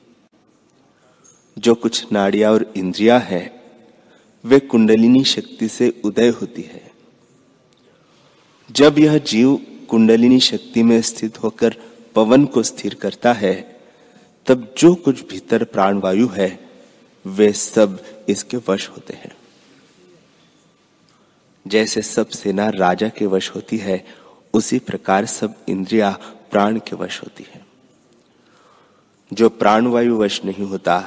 जो 1.57 1.75
कुछ 1.75 2.11
नाड़िया 2.11 2.51
और 2.51 2.73
इंद्रिया 2.77 3.17
है, 3.19 3.61
वे 4.45 4.59
कुंडलिनी 4.59 5.23
शक्ति 5.23 5.67
से 5.67 6.01
उदय 6.03 6.27
होती 6.27 6.61
है। 6.61 6.91
जब 8.71 8.99
यह 8.99 9.17
जीव 9.17 9.65
कुंडलिनी 9.89 10.39
शक्ति 10.39 10.83
में 10.83 11.01
स्थित 11.01 11.43
होकर 11.43 11.75
पवन 12.15 12.45
को 12.45 12.63
स्थिर 12.63 12.93
करता 12.93 13.33
है, 13.33 13.81
तब 14.45 14.75
जो 14.77 14.95
कुछ 14.95 15.29
भीतर 15.29 15.63
प्राणवायु 15.63 16.27
है, 16.27 16.69
वे 17.25 17.53
सब 17.53 18.03
इसके 18.29 18.57
वश 18.57 18.89
होते 18.89 19.13
हैं। 19.13 19.35
जैसे 21.67 22.01
सब 22.01 22.29
सेना 22.29 22.69
राजा 22.69 23.09
के 23.09 23.25
वश 23.25 23.49
होती 23.49 23.77
है, 23.77 24.05
उसी 24.53 24.79
प्रकार 24.79 25.25
सब 25.25 25.55
इंद्रिया 25.69 26.11
प्राण 26.51 26.79
के 26.79 26.95
वश 26.95 27.21
होती 27.21 27.45
है। 27.53 27.60
जो 29.33 29.49
प्राणवायु 29.49 30.17
वश 30.17 30.43
नहीं 30.45 30.65
होता 30.65 30.99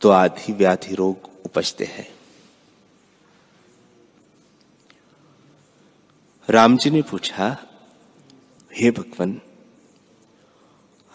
तो 0.00 0.10
आधि 0.10 0.52
व्याधि 0.52 0.94
रोग 0.94 1.28
उपजते 1.46 1.84
हैं। 1.84 2.08
राम 6.48 6.76
जी 6.76 6.90
ने 6.90 7.02
पूछा, 7.02 7.56
हे 8.72 8.90
भगवान, 8.90 9.40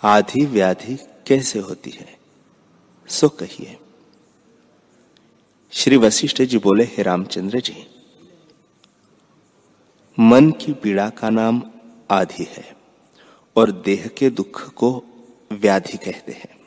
आधि 0.03 0.45
व्याधि 0.45 0.95
कैसे 1.27 1.59
होती 1.59 1.91
है? 1.91 2.17
सो 3.09 3.29
कहिए। 3.29 3.77
श्री 5.73 5.97
वशिष्ठ 5.97 6.41
जी 6.41 6.57
बोले, 6.57 6.83
हे 6.83 7.03
रामचंद्र 7.03 7.59
जी, 7.59 7.87
मन 10.17 10.51
की 10.51 10.73
पीड़ा 10.73 11.09
का 11.09 11.29
नाम 11.29 11.61
आधि 12.11 12.43
है 12.49 12.75
और 13.55 13.71
देह 13.71 14.07
के 14.07 14.29
दुख 14.29 14.61
को 14.73 14.91
व्याधि 15.51 15.97
कहते 15.97 16.31
हैं। 16.31 16.59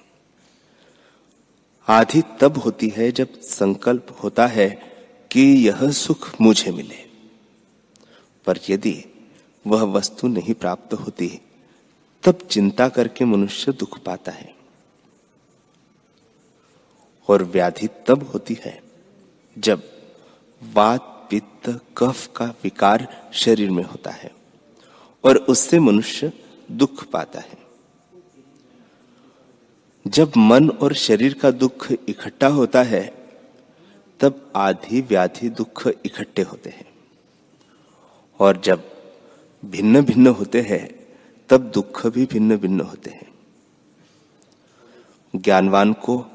आधी 1.88 2.22
तब 2.40 2.58
होती 2.58 2.88
है 2.88 3.12
जब 3.12 3.40
संकल्प 3.40 4.20
होता 4.22 4.46
है 4.46 4.68
कि 5.32 5.40
यह 5.40 5.90
सुख 5.90 6.40
मुझे 6.40 6.72
मिले। 6.72 7.08
पर 8.46 8.58
यदि 8.70 9.04
वह 9.66 9.82
वस्तु 9.82 10.28
नहीं 10.28 10.54
प्राप्त 10.54 10.94
होती, 10.94 11.40
तब 12.22 12.38
चिंता 12.50 12.88
करके 12.88 13.24
मनुष्य 13.24 13.72
दुख 13.72 13.98
पाता 13.98 14.32
है। 14.32 14.54
और 17.28 17.42
व्याधि 17.42 17.88
तब 18.06 18.30
होती 18.34 18.58
है 18.64 18.82
जब 19.58 19.82
वात, 20.62 21.14
पित्त, 21.30 21.80
कफ 21.98 22.30
का 22.36 22.44
विकार 22.44 23.30
शरीर 23.34 23.70
में 23.70 23.84
होता 23.84 24.10
है 24.10 24.30
और 25.24 25.36
उससे 25.36 25.78
मनुष्य 25.78 26.32
दुख 26.70 27.04
पाता 27.04 27.40
है। 27.40 27.57
जब 30.06 30.32
मन 30.36 30.70
और 30.70 30.94
शरीर 30.94 31.34
का 31.34 31.50
दुख 31.50 31.92
इकट्ठा 32.08 32.46
होता 32.46 32.82
है, 32.82 33.14
तब 34.20 34.52
आधि 34.56 35.00
व्याधि 35.00 35.48
दुख 35.48 35.88
इकट्ठे 36.04 36.42
होते 36.42 36.70
हैं। 36.70 36.86
और 38.40 38.60
जब 38.60 38.90
भिन्न 39.64 40.00
भिन्न 40.00 40.26
होते 40.26 40.60
हैं, 40.60 41.08
तब 41.48 41.60
दुख 41.60 42.06
भी 42.06 42.26
भिन्न 42.26 42.56
भिन्न 42.56 42.80
होते 42.80 43.10
हैं। 43.10 43.28
ज्ञानवान 45.36 45.92
को 45.92 46.26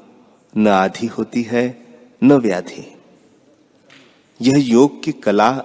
न 0.56 0.68
आधि 0.68 1.06
होती 1.06 1.42
है, 1.42 1.86
न 2.22 2.32
व्याधि। 2.32 2.96
यह 4.40 4.58
योग 4.58 5.02
की 5.02 5.12
कला 5.12 5.64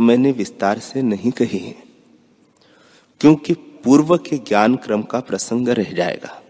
मैंने 0.00 0.32
विस्तार 0.32 0.78
से 0.78 1.02
नहीं 1.02 1.30
कही 1.30 1.58
है, 1.58 1.82
क्योंकि 3.20 3.52
पूर्व 3.52 4.16
के 4.16 4.38
ज्ञान 4.38 4.76
क्रम 4.76 5.02
का 5.02 5.20
प्रसंग 5.20 5.68
रह 5.68 5.92
जाएगा। 5.92 6.41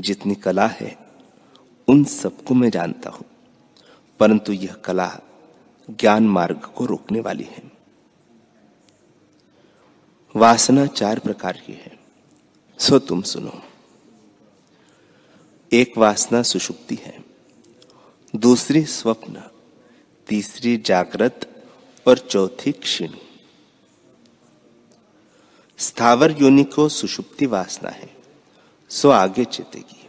जितनी 0.00 0.34
कला 0.34 0.66
है, 0.66 0.98
उन 1.88 2.04
सबको 2.04 2.54
मैं 2.54 2.70
जानता 2.70 3.10
हूँ। 3.10 3.24
परंतु 4.20 4.52
यह 4.52 4.74
कला 4.74 5.20
ज्ञान 5.90 6.28
मार्ग 6.28 6.56
को 6.56 6.86
रोकने 6.86 7.20
वाली 7.20 7.44
है। 7.44 7.72
वासना 10.36 10.86
चार 10.86 11.18
प्रकार 11.18 11.52
की 11.66 11.72
है। 11.72 11.98
सो 12.78 12.98
तुम 12.98 13.22
सुनो। 13.22 13.62
एक 15.72 15.98
वासना 15.98 16.42
सुषुप्ति 16.42 16.94
है। 16.94 17.24
दूसरी 18.36 18.84
स्वप्न, 18.84 19.42
तीसरी 20.26 20.76
जागृत 20.76 21.64
और 22.08 22.18
चौथी 22.18 22.72
क्षीण। 22.72 23.12
स्थावर 25.78 26.42
योनि 26.42 26.64
को 26.64 26.88
सुषुप्ति 26.88 27.46
वासना 27.46 27.90
है। 27.90 28.19
सो 28.90 29.10
आगे 29.10 29.44
चेतेगी 29.44 30.08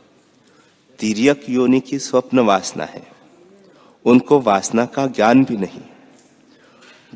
तीर्यक 1.00 1.50
योनि 1.50 1.80
की 1.80 2.00
स्वप्न 2.00 2.40
वासना 2.40 2.86
है। 2.86 3.08
उनको 4.06 4.40
वासना 4.40 4.86
का 4.86 5.08
ज्ञान 5.08 5.44
भी 5.44 5.58
नहीं। 5.58 5.82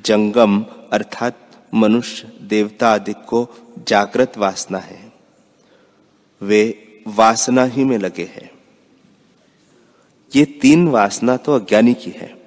जंगम 0.05 0.65
अर्थात 0.91 1.51
मनुष्य, 1.73 2.39
देवता 2.41 2.89
आदि 2.89 3.13
को 3.13 3.49
जागृत 3.87 4.37
वासना 4.37 4.77
है। 4.77 5.13
वे 6.41 6.81
वासना 7.07 7.63
ही 7.63 7.83
में 7.83 7.97
लगे 7.97 8.23
हैं। 8.23 8.51
ये 10.35 10.45
तीन 10.45 10.87
वासना 10.87 11.37
तो 11.37 11.55
अज्ञानी 11.55 11.93
की 11.93 12.11
है 12.11 12.37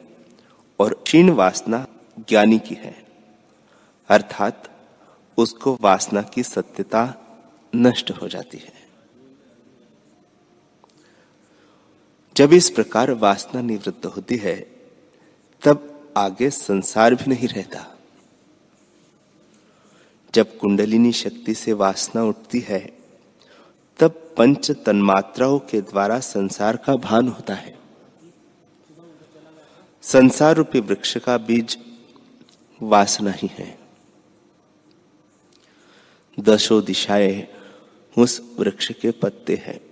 और 0.79 0.95
क्षीण 0.95 1.31
वासना 1.31 1.87
ज्ञानी 2.29 2.59
की 2.59 2.75
है। 2.75 3.07
अर्थात 4.09 4.71
उसको 5.37 5.79
वासना 5.81 6.23
की 6.23 6.43
सत्यता 6.43 7.15
नष्ट 7.77 8.11
हो 8.11 8.29
जाती 8.29 8.59
है। 8.59 8.78
जब 12.39 12.53
इस 12.53 12.71
प्रकार 12.71 13.11
वासना 13.11 13.61
निवृत्त 13.61 14.07
होती 14.07 14.37
है, 14.37 14.61
तब 15.63 16.11
आगे 16.17 16.51
संसार 16.51 17.15
भी 17.15 17.31
नहीं 17.31 17.49
रहता। 17.49 17.99
जब 20.35 20.59
कुंडलिनी 20.59 21.13
शक्ति 21.13 21.55
से 21.55 21.73
वासना 21.73 22.25
उठती 22.25 22.61
है, 22.61 22.99
तब 23.99 24.35
पंच 24.37 24.71
तन्मात्राओं 24.71 25.59
के 25.59 25.81
द्वारा 25.81 26.21
संसार 26.21 26.77
का 26.77 26.97
भान 26.97 27.29
होता 27.29 27.55
है। 27.55 27.79
संसार 30.03 30.57
रूपी 30.57 30.81
वृक्ष 30.81 31.19
का 31.19 31.39
बीज 31.39 31.79
वासना 32.83 33.31
ही 33.31 33.51
है। 33.53 33.79
दशो 36.41 36.81
दिशाएँ 36.81 37.49
उस 38.19 38.57
वृक्ष 38.59 38.93
के 38.93 39.11
पत्ते 39.11 39.55
हैं। 39.55 39.88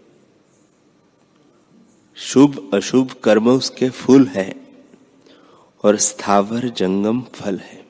शुभ 2.18 2.70
अशुभ 2.74 3.12
कर्म 3.12 3.50
उसके 3.50 3.90
फूल 3.90 4.26
है 4.26 4.54
और 5.82 5.96
स्थावर 5.96 6.68
जंगम 6.68 7.22
फल 7.22 7.58
है। 7.58 7.86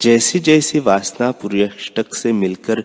जैसी 0.00 0.38
जैसी 0.38 0.78
वासना 0.78 1.30
पुर्यष्टक 1.30 2.14
से 2.14 2.32
मिलकर 2.32 2.84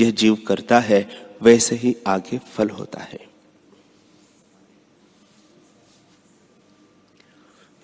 यह 0.00 0.10
जीव 0.10 0.34
करता 0.34 0.80
है, 0.80 1.30
वैसे 1.42 1.76
ही 1.76 1.96
आगे 2.06 2.38
फल 2.38 2.70
होता 2.70 3.00
है। 3.00 3.28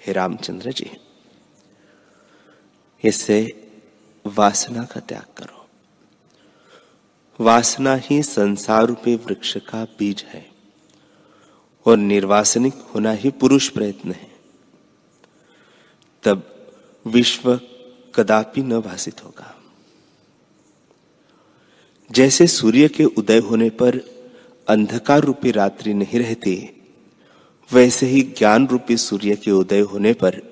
हे 0.07 0.13
रामचंद्र 0.13 0.73
जी 0.73 0.91
इससे 3.05 3.71
वासना 4.27 4.85
का 4.85 5.01
त्याग 5.01 5.35
करो। 5.37 5.69
वासना 7.41 7.95
ही 7.95 8.23
संसार 8.23 8.85
रूपी 8.85 9.17
वृक्ष 9.17 9.57
का 9.57 9.85
बीज 9.85 10.25
है। 10.29 10.56
और 11.87 11.97
निर्वासनिक 11.97 12.75
होना 12.75 13.13
ही 13.13 13.31
पुरुष 13.31 13.69
प्रयत्न 13.69 14.13
है। 14.13 14.31
तब 16.23 16.67
विश्व 17.07 17.61
कदापि 18.15 18.63
न 18.63 18.81
भाषित 18.81 19.25
होगा। 19.25 19.63
जैसे 22.11 22.47
सूर्य 22.47 22.89
के 22.89 23.05
उदय 23.05 23.39
होने 23.39 23.71
पर 23.71 23.97
अंधकार 24.69 25.21
रूपी 25.21 25.51
रात्रि 25.51 25.95
नहीं 25.95 26.19
रहती, 26.21 26.83
वैसे 27.73 28.07
ही 28.07 28.23
ज्ञान 28.23 28.67
रूपी 28.67 28.97
सूर्य 28.97 29.37
के 29.37 29.51
उदय 29.51 29.81
होने 29.81 30.13
पर 30.13 30.43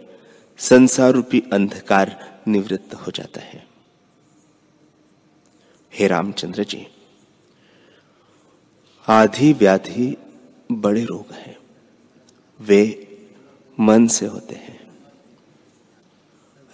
संसार 0.59 1.12
रूपी 1.12 1.42
अंधकार 1.53 2.40
निवृत्त 2.49 2.94
हो 2.94 3.12
जाता 3.12 3.40
है। 3.40 3.66
हे 5.92 6.07
रामचंद्र 6.07 6.64
जी, 6.64 6.87
आधी 9.09 9.53
व्याधि 9.53 10.16
बड़े 10.70 11.05
रोग 11.05 11.33
हैं। 11.33 11.57
वे 12.61 12.83
मन 13.81 14.07
से 14.07 14.27
होते 14.27 14.55
हैं। 14.55 14.81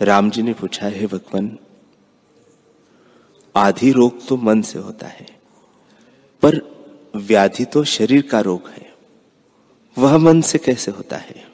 राम 0.00 0.30
जी 0.30 0.42
ने 0.42 0.52
पूछा, 0.52 0.86
है 0.86 1.06
भगवान, 1.06 1.58
आधि 3.56 3.90
रोग 3.92 4.26
तो 4.26 4.36
मन 4.36 4.62
से 4.62 4.78
होता 4.78 5.06
है, 5.06 5.26
पर 6.42 6.60
व्याधि 7.16 7.64
तो 7.64 7.84
शरीर 7.84 8.22
का 8.22 8.40
रोग 8.40 8.68
है। 8.68 8.94
वह 9.96 10.16
मन 10.18 10.40
से 10.40 10.58
कैसे 10.58 10.90
होता 10.90 11.16
है? 11.16 11.48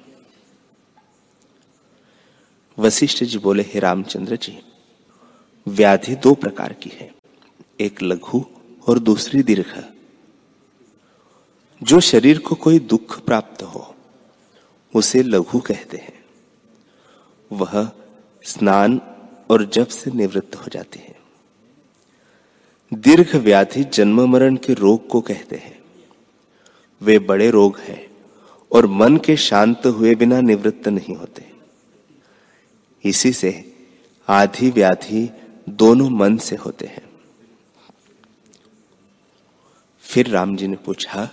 वशिष्ठ 2.79 3.25
जी 3.25 3.39
बोले, 3.39 3.63
हे 3.63 3.81
रामचंद्र 3.81 4.37
जी, 4.37 4.59
व्याधि 5.67 6.15
दो 6.15 6.35
प्रकार 6.35 6.73
की 6.73 6.91
है, 6.95 7.15
एक 7.81 8.03
लघु 8.03 8.45
और 8.89 8.99
दूसरी 8.99 9.43
दीर्घ। 9.43 9.96
जो 11.83 12.01
शरीर 12.01 12.39
को 12.39 12.55
कोई 12.55 12.79
दुख 12.79 13.21
प्राप्त 13.21 13.63
हो, 13.63 13.95
उसे 14.95 15.23
लघु 15.23 15.61
कहते 15.61 15.97
हैं। 15.97 16.25
वह 17.53 17.91
स्नान 18.43 19.01
और 19.51 19.65
जब 19.65 19.87
से 19.87 20.11
निवृत्त 20.11 20.57
हो 20.57 20.65
जाती 20.69 20.99
है। 20.99 21.17
दीर्घ 22.95 23.37
व्याधि 23.37 23.85
जन्म 23.85 24.29
मरण 24.31 24.57
के 24.57 24.75
रोग 24.75 25.09
को 25.09 25.21
कहते 25.21 25.57
हैं। 25.57 25.85
वे 27.03 27.19
बड़े 27.19 27.51
रोग 27.51 27.79
हैं 27.79 28.11
और 28.73 28.87
मन 28.87 29.17
के 29.17 29.37
शांत 29.37 29.87
हुए 29.87 30.15
बिना 30.15 30.41
निवृत्त 30.41 30.89
नहीं 30.89 31.17
होते। 31.17 31.53
इसी 33.05 33.33
से 33.33 33.75
आधि 34.29 34.71
व्याधि 34.71 35.31
दोनों 35.69 36.11
मन 36.11 36.37
से 36.37 36.57
होते 36.57 36.87
हैं। 36.87 37.09
फिर 40.01 40.29
राम 40.29 40.57
जी 40.57 40.69
ने 40.69 40.77
पूछा 40.77 41.31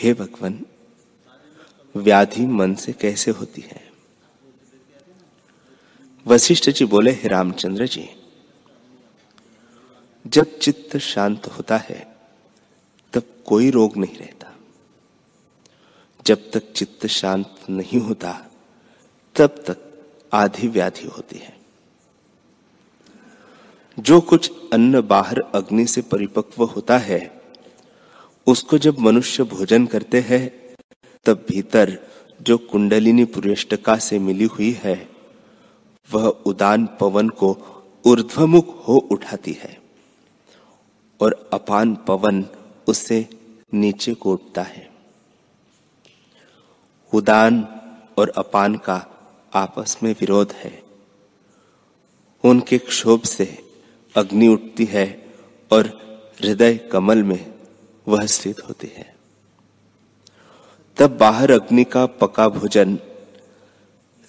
हे 0.00 0.14
भगवान, 0.14 0.66
व्याधि 1.96 2.46
मन 2.46 2.74
से 2.74 2.92
कैसे 2.92 3.30
होती 3.30 3.62
है? 3.62 3.90
वशिष्ठ 6.26 6.70
जी 6.70 6.84
बोले, 6.84 7.10
हे 7.10 7.28
रामचंद्र 7.28 7.86
जी, 7.86 8.08
जब 10.26 10.58
चित्त 10.58 10.96
शांत 10.96 11.46
होता 11.46 11.76
है, 11.76 12.16
तब 13.12 13.22
कोई 13.46 13.70
रोग 13.70 13.96
नहीं 13.96 14.16
रहता। 14.16 14.52
जब 16.26 16.50
तक 16.50 16.72
चित्त 16.72 17.06
शांत 17.06 17.56
नहीं 17.70 18.00
होता, 18.00 18.50
तब 19.36 19.46
तक 19.46 20.08
आधी 20.32 20.68
व्याधि 20.68 21.06
होती 21.06 21.38
है। 21.38 21.60
जो 23.98 24.20
कुछ 24.20 24.52
अन्न 24.72 25.00
बाहर 25.00 25.40
अग्नि 25.54 25.86
से 25.86 26.02
परिपक्व 26.02 26.64
होता 26.64 26.98
है 26.98 27.39
उसको 28.50 28.78
जब 28.78 28.98
मनुष्य 28.98 29.42
भोजन 29.42 29.86
करते 29.86 30.20
हैं, 30.20 30.74
तब 31.24 31.46
भीतर 31.48 31.98
जो 32.42 32.58
कुंडलिनी 32.58 33.24
पुरेष्टका 33.24 33.96
से 33.96 34.18
मिली 34.18 34.44
हुई 34.44 34.70
है, 34.70 35.08
वह 36.12 36.26
उदान 36.26 36.88
पवन 37.00 37.28
को 37.28 37.58
ऊर्ध्वमुख 38.06 38.88
हो 38.88 38.96
उठाती 38.96 39.52
है 39.52 39.80
और 41.20 41.50
अपान 41.52 41.94
पवन 41.94 42.46
उसे 42.88 43.28
नीचे 43.74 44.14
को 44.14 44.32
उठता 44.32 44.62
है। 44.62 44.90
उदान 47.14 47.68
और 48.18 48.28
अपान 48.28 48.74
का 48.74 49.06
आपस 49.54 49.98
में 50.02 50.12
विरोध 50.12 50.52
है। 50.52 50.82
उनके 52.44 52.78
क्षोभ 52.78 53.22
से 53.22 53.74
अग्नि 54.16 54.48
उठती 54.48 54.84
है 54.84 55.34
और 55.72 55.86
हृदय 56.42 56.76
कमल 56.76 57.22
में 57.22 57.49
वह 58.08 58.26
स्थित 58.26 58.60
होती 58.68 58.86
है। 58.86 59.16
तब 60.96 61.16
बाहर 61.16 61.50
अग्नि 61.50 61.84
का 61.84 62.06
पका 62.06 62.48
भोजन 62.48 62.98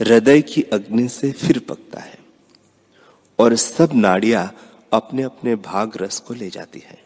हृदय 0.01 0.41
की 0.41 0.61
अग्नि 0.61 1.07
से 1.07 1.31
फिर 1.31 1.59
पकता 1.59 1.99
है 1.99 2.19
और 3.39 3.55
सब 3.55 3.89
नाड़ियाँ 3.95 4.55
अपने 4.93 5.23
अपने 5.23 5.55
भाग 5.55 5.97
रस 5.97 6.19
को 6.19 6.33
ले 6.33 6.49
जाती 6.49 6.79
है। 6.79 7.03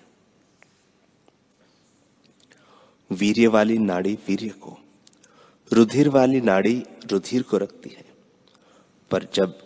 वीर्य 3.11 3.47
वाली 3.47 3.77
नाड़ी 3.77 4.13
वीर्य 4.27 4.49
को, 4.49 4.77
रुधिर 5.73 6.09
वाली 6.09 6.41
नाड़ी 6.41 6.83
रुधिर 7.11 7.41
को 7.41 7.57
रखती 7.57 7.89
है। 7.89 8.05
पर 9.11 9.27
जब 9.33 9.59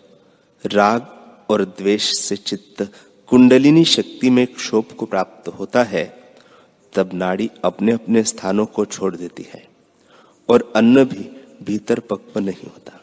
राग 0.66 1.02
और 1.50 1.66
द्वेष 1.66 2.18
से 2.18 2.36
चित्त 2.36 2.92
कुंडलिनी 3.28 3.86
शक्ति 3.86 4.30
में 4.30 4.48
क्षोभ 4.48 4.86
को 4.86 5.06
प्राप्त 5.06 5.48
होता 5.48 5.84
है 5.84 6.19
तब 6.94 7.14
नाड़ी 7.14 7.50
अपने 7.64 7.92
अपने 7.92 8.24
स्थानों 8.24 8.66
को 8.66 8.86
छोड़ 8.86 9.16
देती 9.16 9.44
है 9.44 9.68
और 10.50 10.74
अन्न 10.76 11.04
भी 11.06 11.30
भीतर 11.64 12.00
पक्व 12.00 12.40
नहीं 12.40 12.64
होता। 12.64 13.02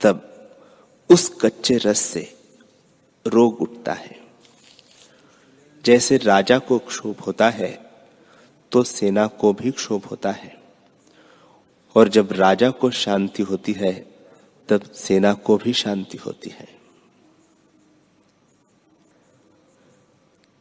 तब 0.00 0.32
उस 1.10 1.28
कच्चे 1.40 1.76
रस 1.76 2.00
से 2.00 2.32
रोग 3.26 3.60
उठता 3.62 3.92
है। 3.92 4.20
जैसे 5.84 6.16
राजा 6.16 6.58
को 6.58 6.78
क्षोभ 6.78 7.20
होता 7.20 7.50
है 7.50 7.70
तो 8.72 8.82
सेना 8.82 9.26
को 9.26 9.52
भी 9.52 9.70
क्षोभ 9.70 10.04
होता 10.04 10.30
है। 10.30 10.54
और 11.96 12.08
जब 12.08 12.32
राजा 12.32 12.70
को 12.70 12.90
शांति 12.90 13.42
होती 13.42 13.72
है, 13.72 13.92
तब 14.68 14.82
सेना 14.82 15.32
को 15.34 15.56
भी 15.56 15.72
शांति 15.72 16.18
होती 16.18 16.50
है। 16.50 16.68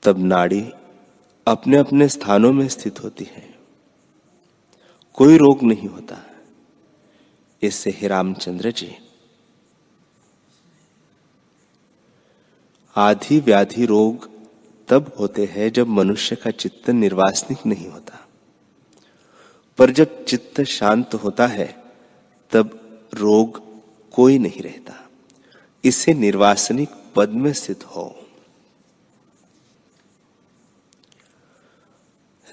तब 0.03 0.19
नाड़ी 0.19 0.61
अपने 1.47 1.77
अपने 1.77 2.07
स्थानों 2.07 2.53
में 2.53 2.67
स्थित 2.67 3.03
होती 3.03 3.23
है। 3.23 3.59
कोई 5.13 5.37
रोग 5.37 5.63
नहीं 5.63 5.87
होता। 5.87 6.17
इससे 7.61 7.89
ही 7.89 8.07
रामचंद्र 8.07 8.71
जी। 8.71 8.95
आधि 12.95 13.39
व्याधि 13.39 13.85
रोग 13.85 14.29
तब 14.87 15.15
होते 15.19 15.45
हैं 15.45 15.71
जब 15.71 15.87
मनुष्य 15.87 16.35
का 16.35 16.51
चित्त 16.51 16.89
निर्वासनिक 16.89 17.65
नहीं 17.65 17.87
होता। 17.87 18.27
पर 19.77 19.91
जब 19.91 20.25
चित्त 20.25 20.63
शांत 20.63 21.13
होता 21.13 21.47
है, 21.47 21.83
तब 22.51 22.99
रोग 23.13 23.61
कोई 24.11 24.37
नहीं 24.37 24.61
रहता। 24.61 25.09
इससे 25.85 26.13
निर्वासनिक 26.13 26.89
पद 27.15 27.29
में 27.29 27.53
स्थित 27.53 27.83
हो। 27.83 28.24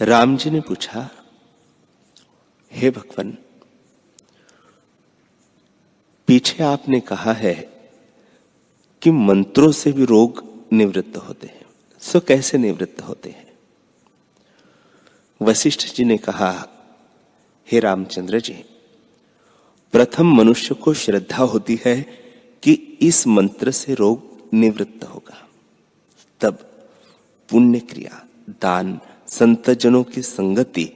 राम 0.00 0.36
जी 0.36 0.50
ने 0.50 0.60
पूछा, 0.60 1.10
हे 2.72 2.90
भगवान, 2.90 3.38
पीछे 6.26 6.62
आपने 6.64 7.00
कहा 7.00 7.32
है 7.32 7.54
कि 9.02 9.10
मंत्रों 9.10 9.72
से 9.72 9.92
भी 9.92 10.04
रोग 10.04 10.42
निवृत्त 10.72 11.16
होते 11.16 11.46
हैं, 11.46 11.64
सो 12.02 12.20
कैसे 12.20 12.58
निवृत्त 12.58 13.02
होते 13.02 13.30
हैं? 13.30 13.52
वशिष्ठ 15.40 15.86
जी 15.94 16.04
ने 16.04 16.18
कहा, 16.18 16.50
हे 17.68 17.80
रामचंद्र 17.80 18.40
जी, 18.40 18.64
प्रथम 19.92 20.34
मनुष्य 20.34 20.74
को 20.74 20.94
श्रद्धा 20.94 21.44
होती 21.44 21.78
है 21.84 22.00
कि 22.62 22.72
इस 23.02 23.26
मंत्र 23.26 23.70
से 23.70 23.94
रोग 23.94 24.50
निवृत्त 24.54 25.04
होगा। 25.04 25.48
तब 26.40 26.54
पुण्य 27.48 27.80
क्रिया 27.80 28.26
दान 28.50 29.00
संतजनों 29.32 30.04
की 30.04 30.22
संगति 30.22 30.92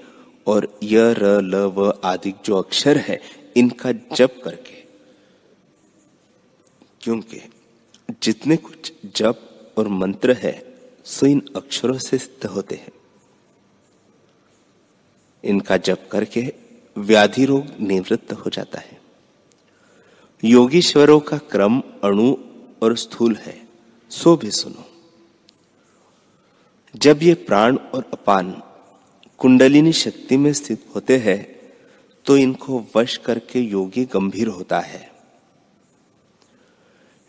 और 0.46 0.78
य, 0.82 1.12
र, 1.12 1.24
ल, 1.24 1.54
व 1.56 2.00
आदि 2.04 2.34
जो 2.44 2.56
अक्षर 2.56 2.96
है, 2.96 3.20
इनका 3.56 3.92
जप 3.92 4.40
करके। 4.44 4.84
क्योंकि 7.00 7.40
जितने 8.22 8.56
कुछ 8.56 8.92
जप 9.16 9.72
और 9.78 9.88
मंत्र 9.88 10.32
है, 10.32 10.78
सो 11.04 11.26
इन 11.26 11.42
अक्षरों 11.56 11.98
से 11.98 12.18
सिद्ध 12.18 12.46
होते 12.46 12.74
हैं। 12.74 12.92
इनका 15.44 15.76
जप 15.76 16.08
करके 16.12 16.52
व्याधि 16.98 17.44
रोग 17.44 17.64
निवृत्त 17.80 18.32
हो 18.32 18.50
जाता 18.50 18.78
है। 18.78 19.00
योगीश्वरों 20.44 21.20
का 21.20 21.38
क्रम, 21.38 21.80
अणु 21.80 22.36
और 22.82 22.96
स्थूल 22.96 23.36
है, 23.36 23.68
सो 24.10 24.36
भी 24.36 24.50
सुनो। 24.50 24.95
जब 26.96 27.22
ये 27.22 27.34
प्राण 27.34 27.76
और 27.76 28.04
अपान 28.12 28.50
कुंडलिनी 29.38 29.92
शक्ति 29.92 30.36
में 30.36 30.52
स्थित 30.52 30.84
होते 30.94 31.16
हैं 31.18 31.38
तो 32.26 32.36
इनको 32.36 32.84
वश 32.96 33.16
करके 33.16 33.60
योगी 33.60 34.04
गंभीर 34.04 34.48
होता 34.48 34.80
है। 34.80 35.10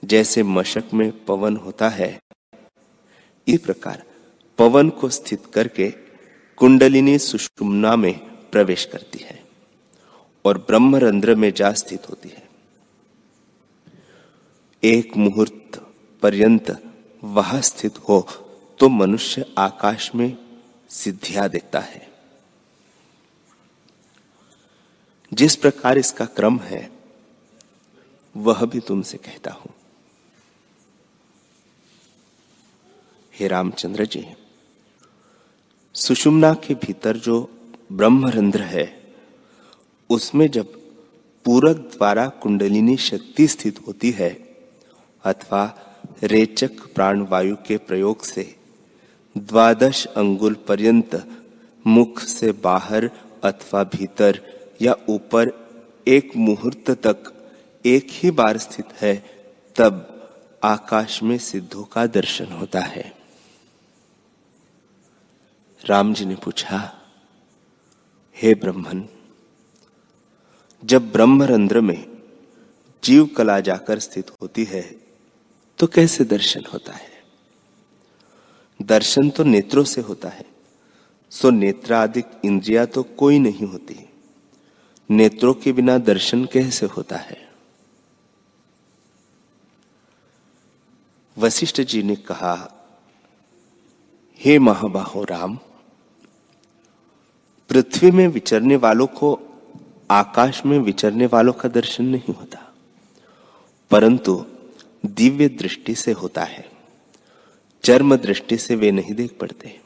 जैसे 0.03 0.43
मशक 0.43 0.93
में 0.93 1.25
पवन 1.25 1.58
होता 1.58 1.89
है, 1.89 2.19
इस 3.47 3.60
प्रकार 3.60 4.03
पवन 4.60 4.89
को 4.89 5.10
स्थित 5.10 5.45
करके 5.45 5.89
कुंडलिनी 6.58 7.17
सुषुम्ना 7.19 7.95
में 7.95 8.13
प्रवेश 8.51 8.86
करती 8.86 9.19
है 9.19 9.39
और 10.45 10.58
ब्रह्मरंध्र 10.58 11.36
में 11.36 11.51
जा 11.53 11.71
स्थित 11.73 12.10
होती 12.10 12.30
है। 12.30 12.47
एक 14.84 15.17
मुहूर्त 15.17 15.82
पर्यंत 16.21 16.77
वहाँ 17.23 17.62
स्थित 17.62 17.97
हो 17.99 18.27
तो 18.79 18.89
मनुष्य 18.89 19.45
आकाश 19.57 20.15
में 20.15 20.37
सिद्धियाँ 20.89 21.49
देखता 21.49 21.79
है। 21.79 22.11
जिस 25.33 25.55
प्रकार 25.55 25.97
इसका 25.97 26.25
क्रम 26.25 26.59
है, 26.59 26.91
वह 28.37 28.65
भी 28.65 28.79
तुमसे 28.79 29.17
कहता 29.17 29.51
हूँ। 29.51 29.73
हे 33.33 33.47
रामचंद्र 33.47 34.05
जी, 34.05 34.27
सुषुम्ना 35.93 36.53
के 36.53 36.73
भीतर 36.73 37.17
जो 37.17 37.49
ब्रह्मरंध्र 37.91 38.61
है, 38.61 39.13
उसमें 40.09 40.51
जब 40.51 40.73
पूरक 41.45 41.77
द्वारा 41.77 42.27
कुंडलिनी 42.27 42.97
शक्ति 42.97 43.47
स्थित 43.47 43.87
होती 43.87 44.11
है, 44.11 44.29
अथवा 45.23 45.79
रेचक 46.23 46.93
प्राण 46.95 47.21
वायु 47.21 47.55
के 47.55 47.77
प्रयोग 47.77 48.23
से 48.23 48.57
द्वादश 49.38 50.06
अंगुल 50.06 50.54
पर्यंत 50.67 51.15
मुख 51.86 52.19
से 52.19 52.52
बाहर 52.52 53.10
अथवा 53.43 53.84
भीतर 53.84 54.39
या 54.82 54.95
ऊपर 55.10 55.52
एक 56.08 56.36
मुहूर्त 56.38 56.89
तक 56.91 57.34
एक 57.86 58.08
ही 58.10 58.32
बार 58.32 58.58
स्थित 58.58 58.93
है, 59.02 59.15
तब 59.76 60.13
आकाश 60.63 61.21
में 61.23 61.38
सिद्धों 61.38 61.84
का 61.84 62.06
दर्शन 62.08 62.52
होता 62.52 62.80
है। 62.80 63.12
राम 65.84 66.13
जी 66.13 66.26
ने 66.26 66.36
पूछा, 66.36 66.80
हे 68.38 68.54
ब्रह्मन, 68.54 69.08
जब 70.84 71.12
ब्रह्मरंध्र 71.12 71.82
में 71.82 72.06
जीव 73.04 73.26
कला 73.28 73.60
जाकर 73.60 74.00
स्थित 74.00 74.32
होती 74.41 74.63
है 74.63 74.82
तो 75.80 75.88
कैसे 75.88 76.23
दर्शन 76.23 76.63
होता 76.73 76.93
है? 76.93 77.16
दर्शन 78.79 79.29
तो 79.29 79.43
नेत्रों 79.43 79.83
से 79.83 80.01
होता 80.01 80.29
है। 80.29 80.45
सो 81.31 81.49
नेत्राधिक 81.49 82.25
इंद्रिया 82.45 82.85
तो 82.85 83.03
कोई 83.03 83.39
नहीं 83.39 83.67
होती। 83.67 83.95
नेत्रों 85.09 85.53
के 85.53 85.71
बिना 85.71 85.97
दर्शन 85.97 86.45
कैसे 86.45 86.85
होता 86.85 87.15
है? 87.15 87.45
वशिष्ठ 91.37 91.81
जी 91.81 92.03
ने 92.03 92.15
कहा, 92.15 92.53
हे 94.41 94.57
महाबाहो 94.59 95.23
राम, 95.23 95.59
पृथ्वी 97.69 98.11
में 98.11 98.27
विचरने 98.27 98.75
वालों 98.75 99.07
को 99.07 99.39
आकाश 100.11 100.65
में 100.65 100.77
विचरने 100.79 101.25
वालों 101.25 101.53
का 101.53 101.69
दर्शन 101.69 102.05
नहीं 102.05 102.33
होता, 102.33 102.73
परंतु 103.91 104.45
दिव्य 105.05 105.47
दृष्टि 105.49 105.95
से 105.95 106.11
होता 106.11 106.43
है। 106.43 106.76
चर्म 107.83 108.15
दृष्टि 108.15 108.57
से 108.57 108.75
वे 108.75 108.91
नहीं 108.91 109.13
देख 109.13 109.37
पड़ते। 109.37 109.79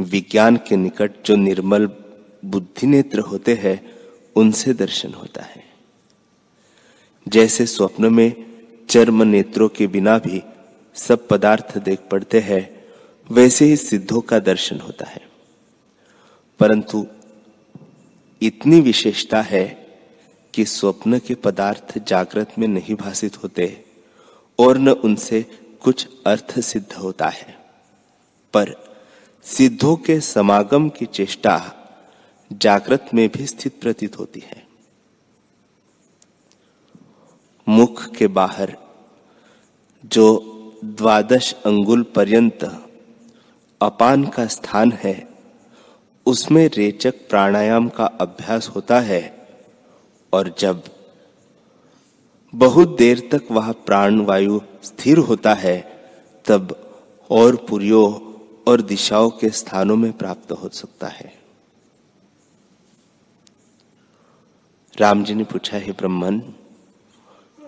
विज्ञान 0.00 0.56
के 0.56 0.76
निकट 0.76 1.10
जो 1.26 1.36
निर्मल 1.36 1.86
बुद्धि 2.44 2.86
नेत्र 2.86 3.18
होते 3.18 3.54
हैं, 3.54 3.98
उनसे 4.36 4.74
दर्शन 4.74 5.12
होता 5.12 5.42
है। 5.42 5.64
जैसे 7.28 7.66
स्वप्न 7.66 8.14
में 8.14 8.50
चर्म 8.88 9.22
नेत्रों 9.22 9.68
के 9.68 9.86
बिना 9.86 10.18
भी 10.18 10.42
सब 10.94 11.28
पदार्थ 11.28 11.78
देख 11.78 11.98
पड़ते 12.00 12.40
हैं, 12.40 12.84
वैसे 13.30 13.64
ही 13.64 13.76
सिद्धों 13.76 14.20
का 14.20 14.38
दर्शन 14.38 14.80
होता 14.80 15.06
है। 15.06 15.28
परंतु 16.58 17.06
इतनी 18.42 18.80
विशेषता 18.80 19.42
है 19.42 19.86
कि 20.54 20.64
स्वप्न 20.64 21.18
के 21.18 21.34
पदार्थ 21.34 21.98
जागृत 21.98 22.50
में 22.58 22.68
नहीं 22.68 22.94
भाषित 22.94 23.42
होते, 23.42 23.84
और 24.58 24.78
न 24.78 24.88
उनसे 24.88 25.59
कुछ 25.82 26.08
अर्थ 26.26 26.60
सिद्ध 26.60 26.92
होता 26.92 27.28
है। 27.28 27.58
पर 28.54 28.74
सिद्धों 29.44 29.96
के 29.96 30.20
समागम 30.20 30.88
की 30.88 31.06
चेष्टा 31.06 31.72
जागृत 32.52 33.06
में 33.14 33.28
भी 33.28 33.46
स्थित 33.46 33.80
प्रतीत 33.80 34.18
होती 34.18 34.40
है। 34.40 34.66
मुख 37.68 38.10
के 38.10 38.26
बाहर 38.26 38.76
जो 40.04 40.46
द्वादश 40.84 41.52
अंगुल 41.52 42.02
पर्यंत 42.02 42.88
अपान 43.82 44.24
का 44.24 44.46
स्थान 44.46 44.92
है, 44.92 45.28
उसमें 46.26 46.70
रेचक 46.74 47.28
प्राणायाम 47.28 47.88
का 47.88 48.04
अभ्यास 48.04 48.68
होता 48.68 49.00
है 49.00 49.48
और 50.32 50.54
जब 50.58 50.82
बहुत 52.54 52.96
देर 52.96 53.28
तक 53.32 53.44
वह 53.50 53.72
प्राण 53.72 54.20
वायु 54.20 54.60
स्थिर 54.82 55.18
होता 55.18 55.54
है, 55.54 56.02
तब 56.46 56.90
और 57.30 57.56
पुरियो 57.56 58.26
और 58.68 58.80
दिशाओं 58.80 59.30
के 59.30 59.50
स्थानों 59.50 59.96
में 59.96 60.12
प्राप्त 60.12 60.52
हो 60.52 60.68
सकता 60.68 61.08
है। 61.08 61.38
राम 64.96 65.24
जी 65.24 65.34
ने 65.34 65.44
पूछा, 65.44 65.76
है 65.76 65.92
ब्रह्मन, 65.92 66.42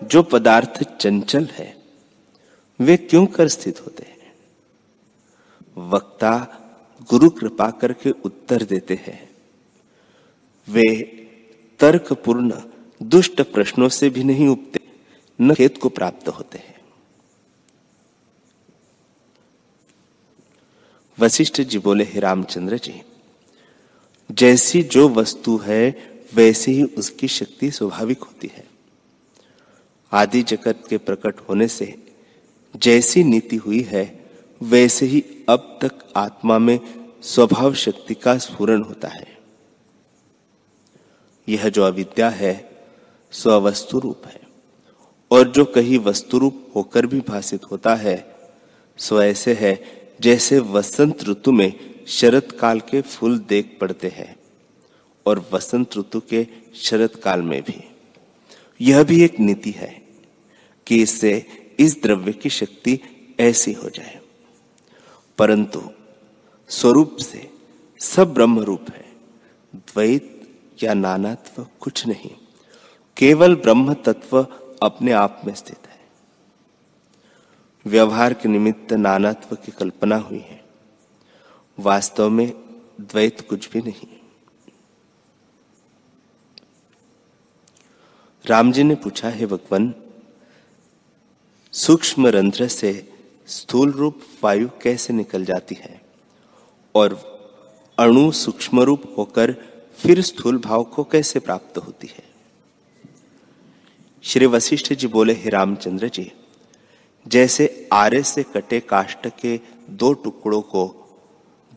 जो 0.03 0.23
पदार्थ 0.23 0.83
चंचल 0.83 1.45
है, 1.45 1.77
वे 2.79 2.97
क्यों 2.97 3.25
कर 3.25 3.47
स्थित 3.47 3.81
होते 3.81 4.03
हैं? 4.03 4.33
वक्ता 5.77 6.59
गुरु 7.09 7.29
कृपा 7.29 7.69
करके 7.71 8.11
उत्तर 8.11 8.63
देते 8.63 8.93
हैं। 8.93 9.29
वे 10.69 11.03
तर्कपूर्ण 11.79 12.53
दुष्ट 13.03 13.41
प्रश्नों 13.41 13.89
से 13.89 14.09
भी 14.09 14.23
नहीं 14.23 14.47
उपते 14.47 14.79
न 15.41 15.53
खेत 15.53 15.77
को 15.77 15.89
प्राप्त 15.89 16.27
होते 16.27 16.57
हैं। 16.57 16.81
वशिष्ठ 21.19 21.61
जी 21.61 21.77
बोले, 21.77 22.03
हे 22.03 22.19
रामचंद्र 22.19 22.77
जी, 22.77 23.01
जैसी 24.31 24.83
जो 24.83 25.09
वस्तु 25.09 25.57
है, 25.57 26.13
वैसी 26.33 26.71
ही 26.71 26.83
उसकी 26.83 27.27
शक्ति 27.27 27.71
स्वाभाविक 27.71 28.23
होती 28.23 28.51
है। 28.53 28.65
आदि 30.11 30.43
जगत 30.43 30.83
के 30.89 30.97
प्रकट 30.97 31.39
होने 31.39 31.67
से 31.67 32.03
जैसी 32.75 33.23
नीति 33.23 33.55
हुई 33.55 33.81
है, 33.81 34.25
वैसे 34.63 35.05
ही 35.05 35.25
अब 35.49 35.79
तक 35.81 36.13
आत्मा 36.15 36.59
में 36.59 36.79
स्वभाव 37.23 37.73
शक्ति 37.73 38.13
का 38.13 38.37
स्फुरन 38.37 38.81
होता 38.81 39.07
है। 39.07 39.37
यह 41.49 41.69
जो 41.69 41.83
अविद्या 41.83 42.29
है 42.29 42.72
स्ववस्तु 43.33 43.99
रूप 43.99 44.21
है। 44.25 44.41
और 45.31 45.51
जो 45.51 45.65
कहीं 45.65 45.99
वस्तु 45.99 46.37
रूप 46.37 46.67
होकर 46.75 47.05
भी 47.05 47.19
भाषित 47.19 47.63
होता 47.63 47.95
है, 47.95 48.35
सो 48.97 49.21
ऐसे 49.21 49.53
है 49.53 49.83
जैसे 50.21 50.59
वसंत 50.59 51.23
ऋतु 51.23 51.51
में 51.51 51.95
शरद 52.07 52.51
काल 52.51 52.79
के 52.79 53.01
फूल 53.01 53.39
देख 53.39 53.77
पड़ते 53.81 54.07
हैं 54.07 54.35
और 55.25 55.49
वसंत 55.53 55.97
ऋतु 55.97 56.19
के 56.19 56.47
शरद 56.75 57.09
काल 57.09 57.41
में 57.41 57.61
भी। 57.61 57.95
यह 58.81 59.03
भी 59.03 59.23
एक 59.23 59.39
नीति 59.39 59.71
है 59.71 60.07
कि 60.87 61.01
इससे 61.01 61.45
इस 61.79 62.03
द्रव्य 62.03 62.31
की 62.31 62.49
शक्ति 62.49 62.99
ऐसी 63.39 63.73
हो 63.73 63.89
जाए। 63.89 64.19
परंतु 65.37 65.81
स्वरूप 66.69 67.17
से 67.17 67.49
सब 67.99 68.33
ब्रह्म 68.33 68.59
रूप 68.59 68.85
है, 68.93 69.05
द्वैत 69.75 70.47
या 70.83 70.93
नानात्व 70.93 71.67
कुछ 71.79 72.07
नहीं। 72.07 72.31
केवल 73.17 73.55
ब्रह्म 73.55 73.93
तत्व 73.93 74.47
अपने 74.83 75.11
आप 75.11 75.41
में 75.45 75.53
स्थित 75.53 75.87
है। 75.87 75.99
व्यवहार 77.85 78.33
के 78.33 78.49
निमित्त 78.49 78.93
नानात्व 78.93 79.55
की 79.55 79.71
कल्पना 79.71 80.15
हुई 80.15 80.39
है। 80.39 80.63
वास्तव 81.79 82.29
में 82.29 82.49
द्वैत 83.01 83.47
कुछ 83.49 83.69
भी 83.69 83.81
नहीं। 83.81 84.07
राम 88.45 88.71
जी 88.71 88.83
ने 88.83 88.95
पूछा, 88.95 89.29
है 89.29 89.45
भगवान, 89.45 89.95
सूक्ष्म 91.71 92.27
रंध्र 92.27 92.67
से 92.67 93.13
स्थूल 93.47 93.91
रूप 93.91 94.21
वायु 94.43 94.69
कैसे 94.81 95.13
निकल 95.13 95.45
जाती 95.45 95.75
है? 95.75 96.01
और 96.95 97.33
अणु 97.99 98.31
सूक्ष्म 98.31 98.81
रूप 98.81 99.15
होकर 99.17 99.51
फिर 99.97 100.21
स्थूल 100.21 100.57
भाव 100.57 100.83
को 100.83 101.03
कैसे 101.03 101.39
प्राप्त 101.39 101.77
होती 101.77 102.07
है? 102.07 102.32
श्री 104.23 104.45
वशिष्ठ 104.45 104.91
जी 104.93 105.07
बोले, 105.07 105.33
हे 105.33 105.49
रामचंद्र 105.49 106.07
जी, 106.07 106.31
जैसे 107.25 107.87
आरे 107.93 108.21
से 108.23 108.43
कटे 108.45 108.79
काष्ट 108.79 109.27
के 109.41 109.59
दो 109.91 110.11
टुकड़ों 110.13 110.61
को 110.63 110.83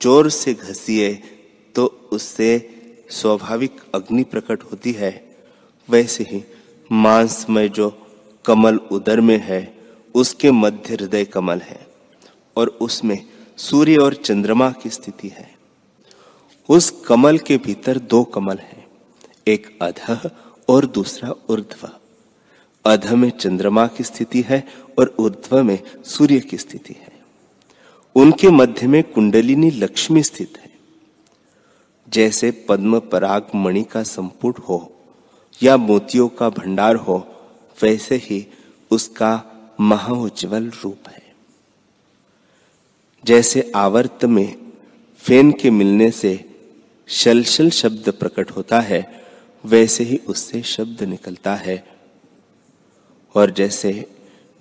ज़ोर 0.00 0.28
से 0.30 0.54
घसीए 0.54 1.12
तो 1.74 1.86
उससे 2.12 2.48
स्वाभाविक 3.10 3.80
अग्नि 3.94 4.22
प्रकट 4.24 4.62
होती 4.62 4.92
है। 4.92 5.10
वैसे 5.88 6.24
ही 6.24 6.42
मांस 6.90 7.44
में 7.50 7.66
जो 7.70 7.90
कमल 8.44 8.76
उदर 8.92 9.20
में 9.20 9.38
है, 9.38 9.60
उसके 10.14 10.50
मध्य 10.52 10.94
हृदय 10.94 11.24
कमल 11.26 11.60
है 11.60 11.80
और 12.56 12.68
उसमें 12.80 13.18
सूर्य 13.58 13.96
और 13.96 14.14
चंद्रमा 14.14 14.70
की 14.72 14.90
स्थिति 14.90 15.28
है। 15.28 15.50
उस 16.68 16.90
कमल 17.06 17.38
के 17.38 17.58
भीतर 17.58 17.98
दो 18.00 18.24
कमल 18.24 18.58
हैं, 18.62 18.86
एक 19.46 19.78
अध 19.82 20.30
और 20.68 20.86
दूसरा 20.88 21.34
ऊर्ध्व। 21.50 21.88
अध 22.86 23.12
में 23.12 23.30
चंद्रमा 23.30 23.86
की 23.86 24.04
स्थिति 24.04 24.40
है 24.40 24.68
और 24.98 25.16
ऊर्ध्व 25.18 25.62
में 25.62 25.78
सूर्य 26.04 26.40
की 26.40 26.56
स्थिति 26.56 26.94
है। 27.00 27.12
उनके 28.14 28.48
मध्य 28.48 28.86
में 28.86 29.02
कुंडलिनी 29.02 29.70
लक्ष्मी 29.70 30.22
स्थित 30.22 30.58
है। 30.58 30.70
जैसे 32.08 32.50
पद्म 32.50 33.00
पराग 33.00 33.46
मणि 33.54 33.84
का 33.84 34.02
संपुट 34.02 34.58
हो 34.58 34.96
या 35.62 35.76
मोतियों 35.76 36.28
का 36.28 36.48
भंडार 36.48 36.96
हो, 36.96 37.26
वैसे 37.82 38.16
ही 38.16 38.46
उसका 38.90 39.44
महाउज्वल 39.80 40.72
रूप 40.84 41.08
है। 41.08 41.34
जैसे 43.24 43.72
आवर्त 43.76 44.24
में 44.24 44.72
फेन 45.18 45.52
के 45.52 45.70
मिलने 45.70 46.10
से 46.10 46.44
शलशल 47.06 47.70
शब्द 47.70 48.08
प्रकट 48.08 48.50
होता 48.50 48.80
है, 48.80 49.24
वैसे 49.64 50.04
ही 50.04 50.16
उससे 50.16 50.62
शब्द 50.62 51.02
निकलता 51.02 51.54
है। 51.54 51.95
और 53.34 53.50
जैसे 53.50 54.06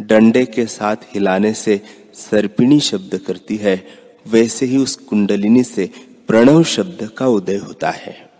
डंडे 0.02 0.46
के 0.46 0.66
साथ 0.66 0.96
हिलाने 0.96 1.54
से 1.54 1.82
सर्पिणी 2.14 2.80
शब्द 2.80 3.18
करती 3.18 3.58
है, 3.58 3.88
वैसे 4.28 4.66
ही 4.66 4.78
उस 4.78 4.96
कुंडलिनी 4.96 5.64
से 5.64 5.90
प्रणव 6.28 6.64
शब्द 6.64 7.12
का 7.18 7.28
उदय 7.28 7.56
होता 7.56 7.90
है। 7.90 8.35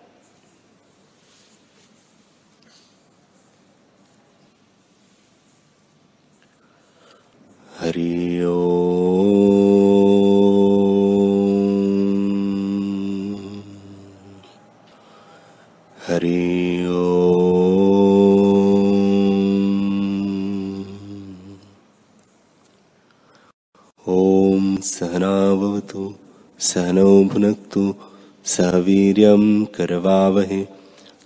वीर्यं 29.16 29.66
करवावहे। 29.66 30.68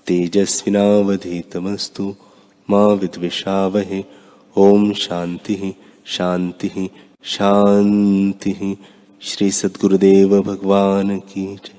तेजस्विनावधीतमस्तु 0.08 2.15
मा 2.69 2.88
विद्विषावहे। 2.88 4.04
ॐ 4.58 4.93
शान्तिः 4.93 5.71
शांति 6.06 6.89
शांति 7.23 8.78
श्री 9.21 9.52
सद्गुरुदेव 9.52 10.41
भगवान 10.41 11.19
की 11.19 11.56
जय। 11.56 11.79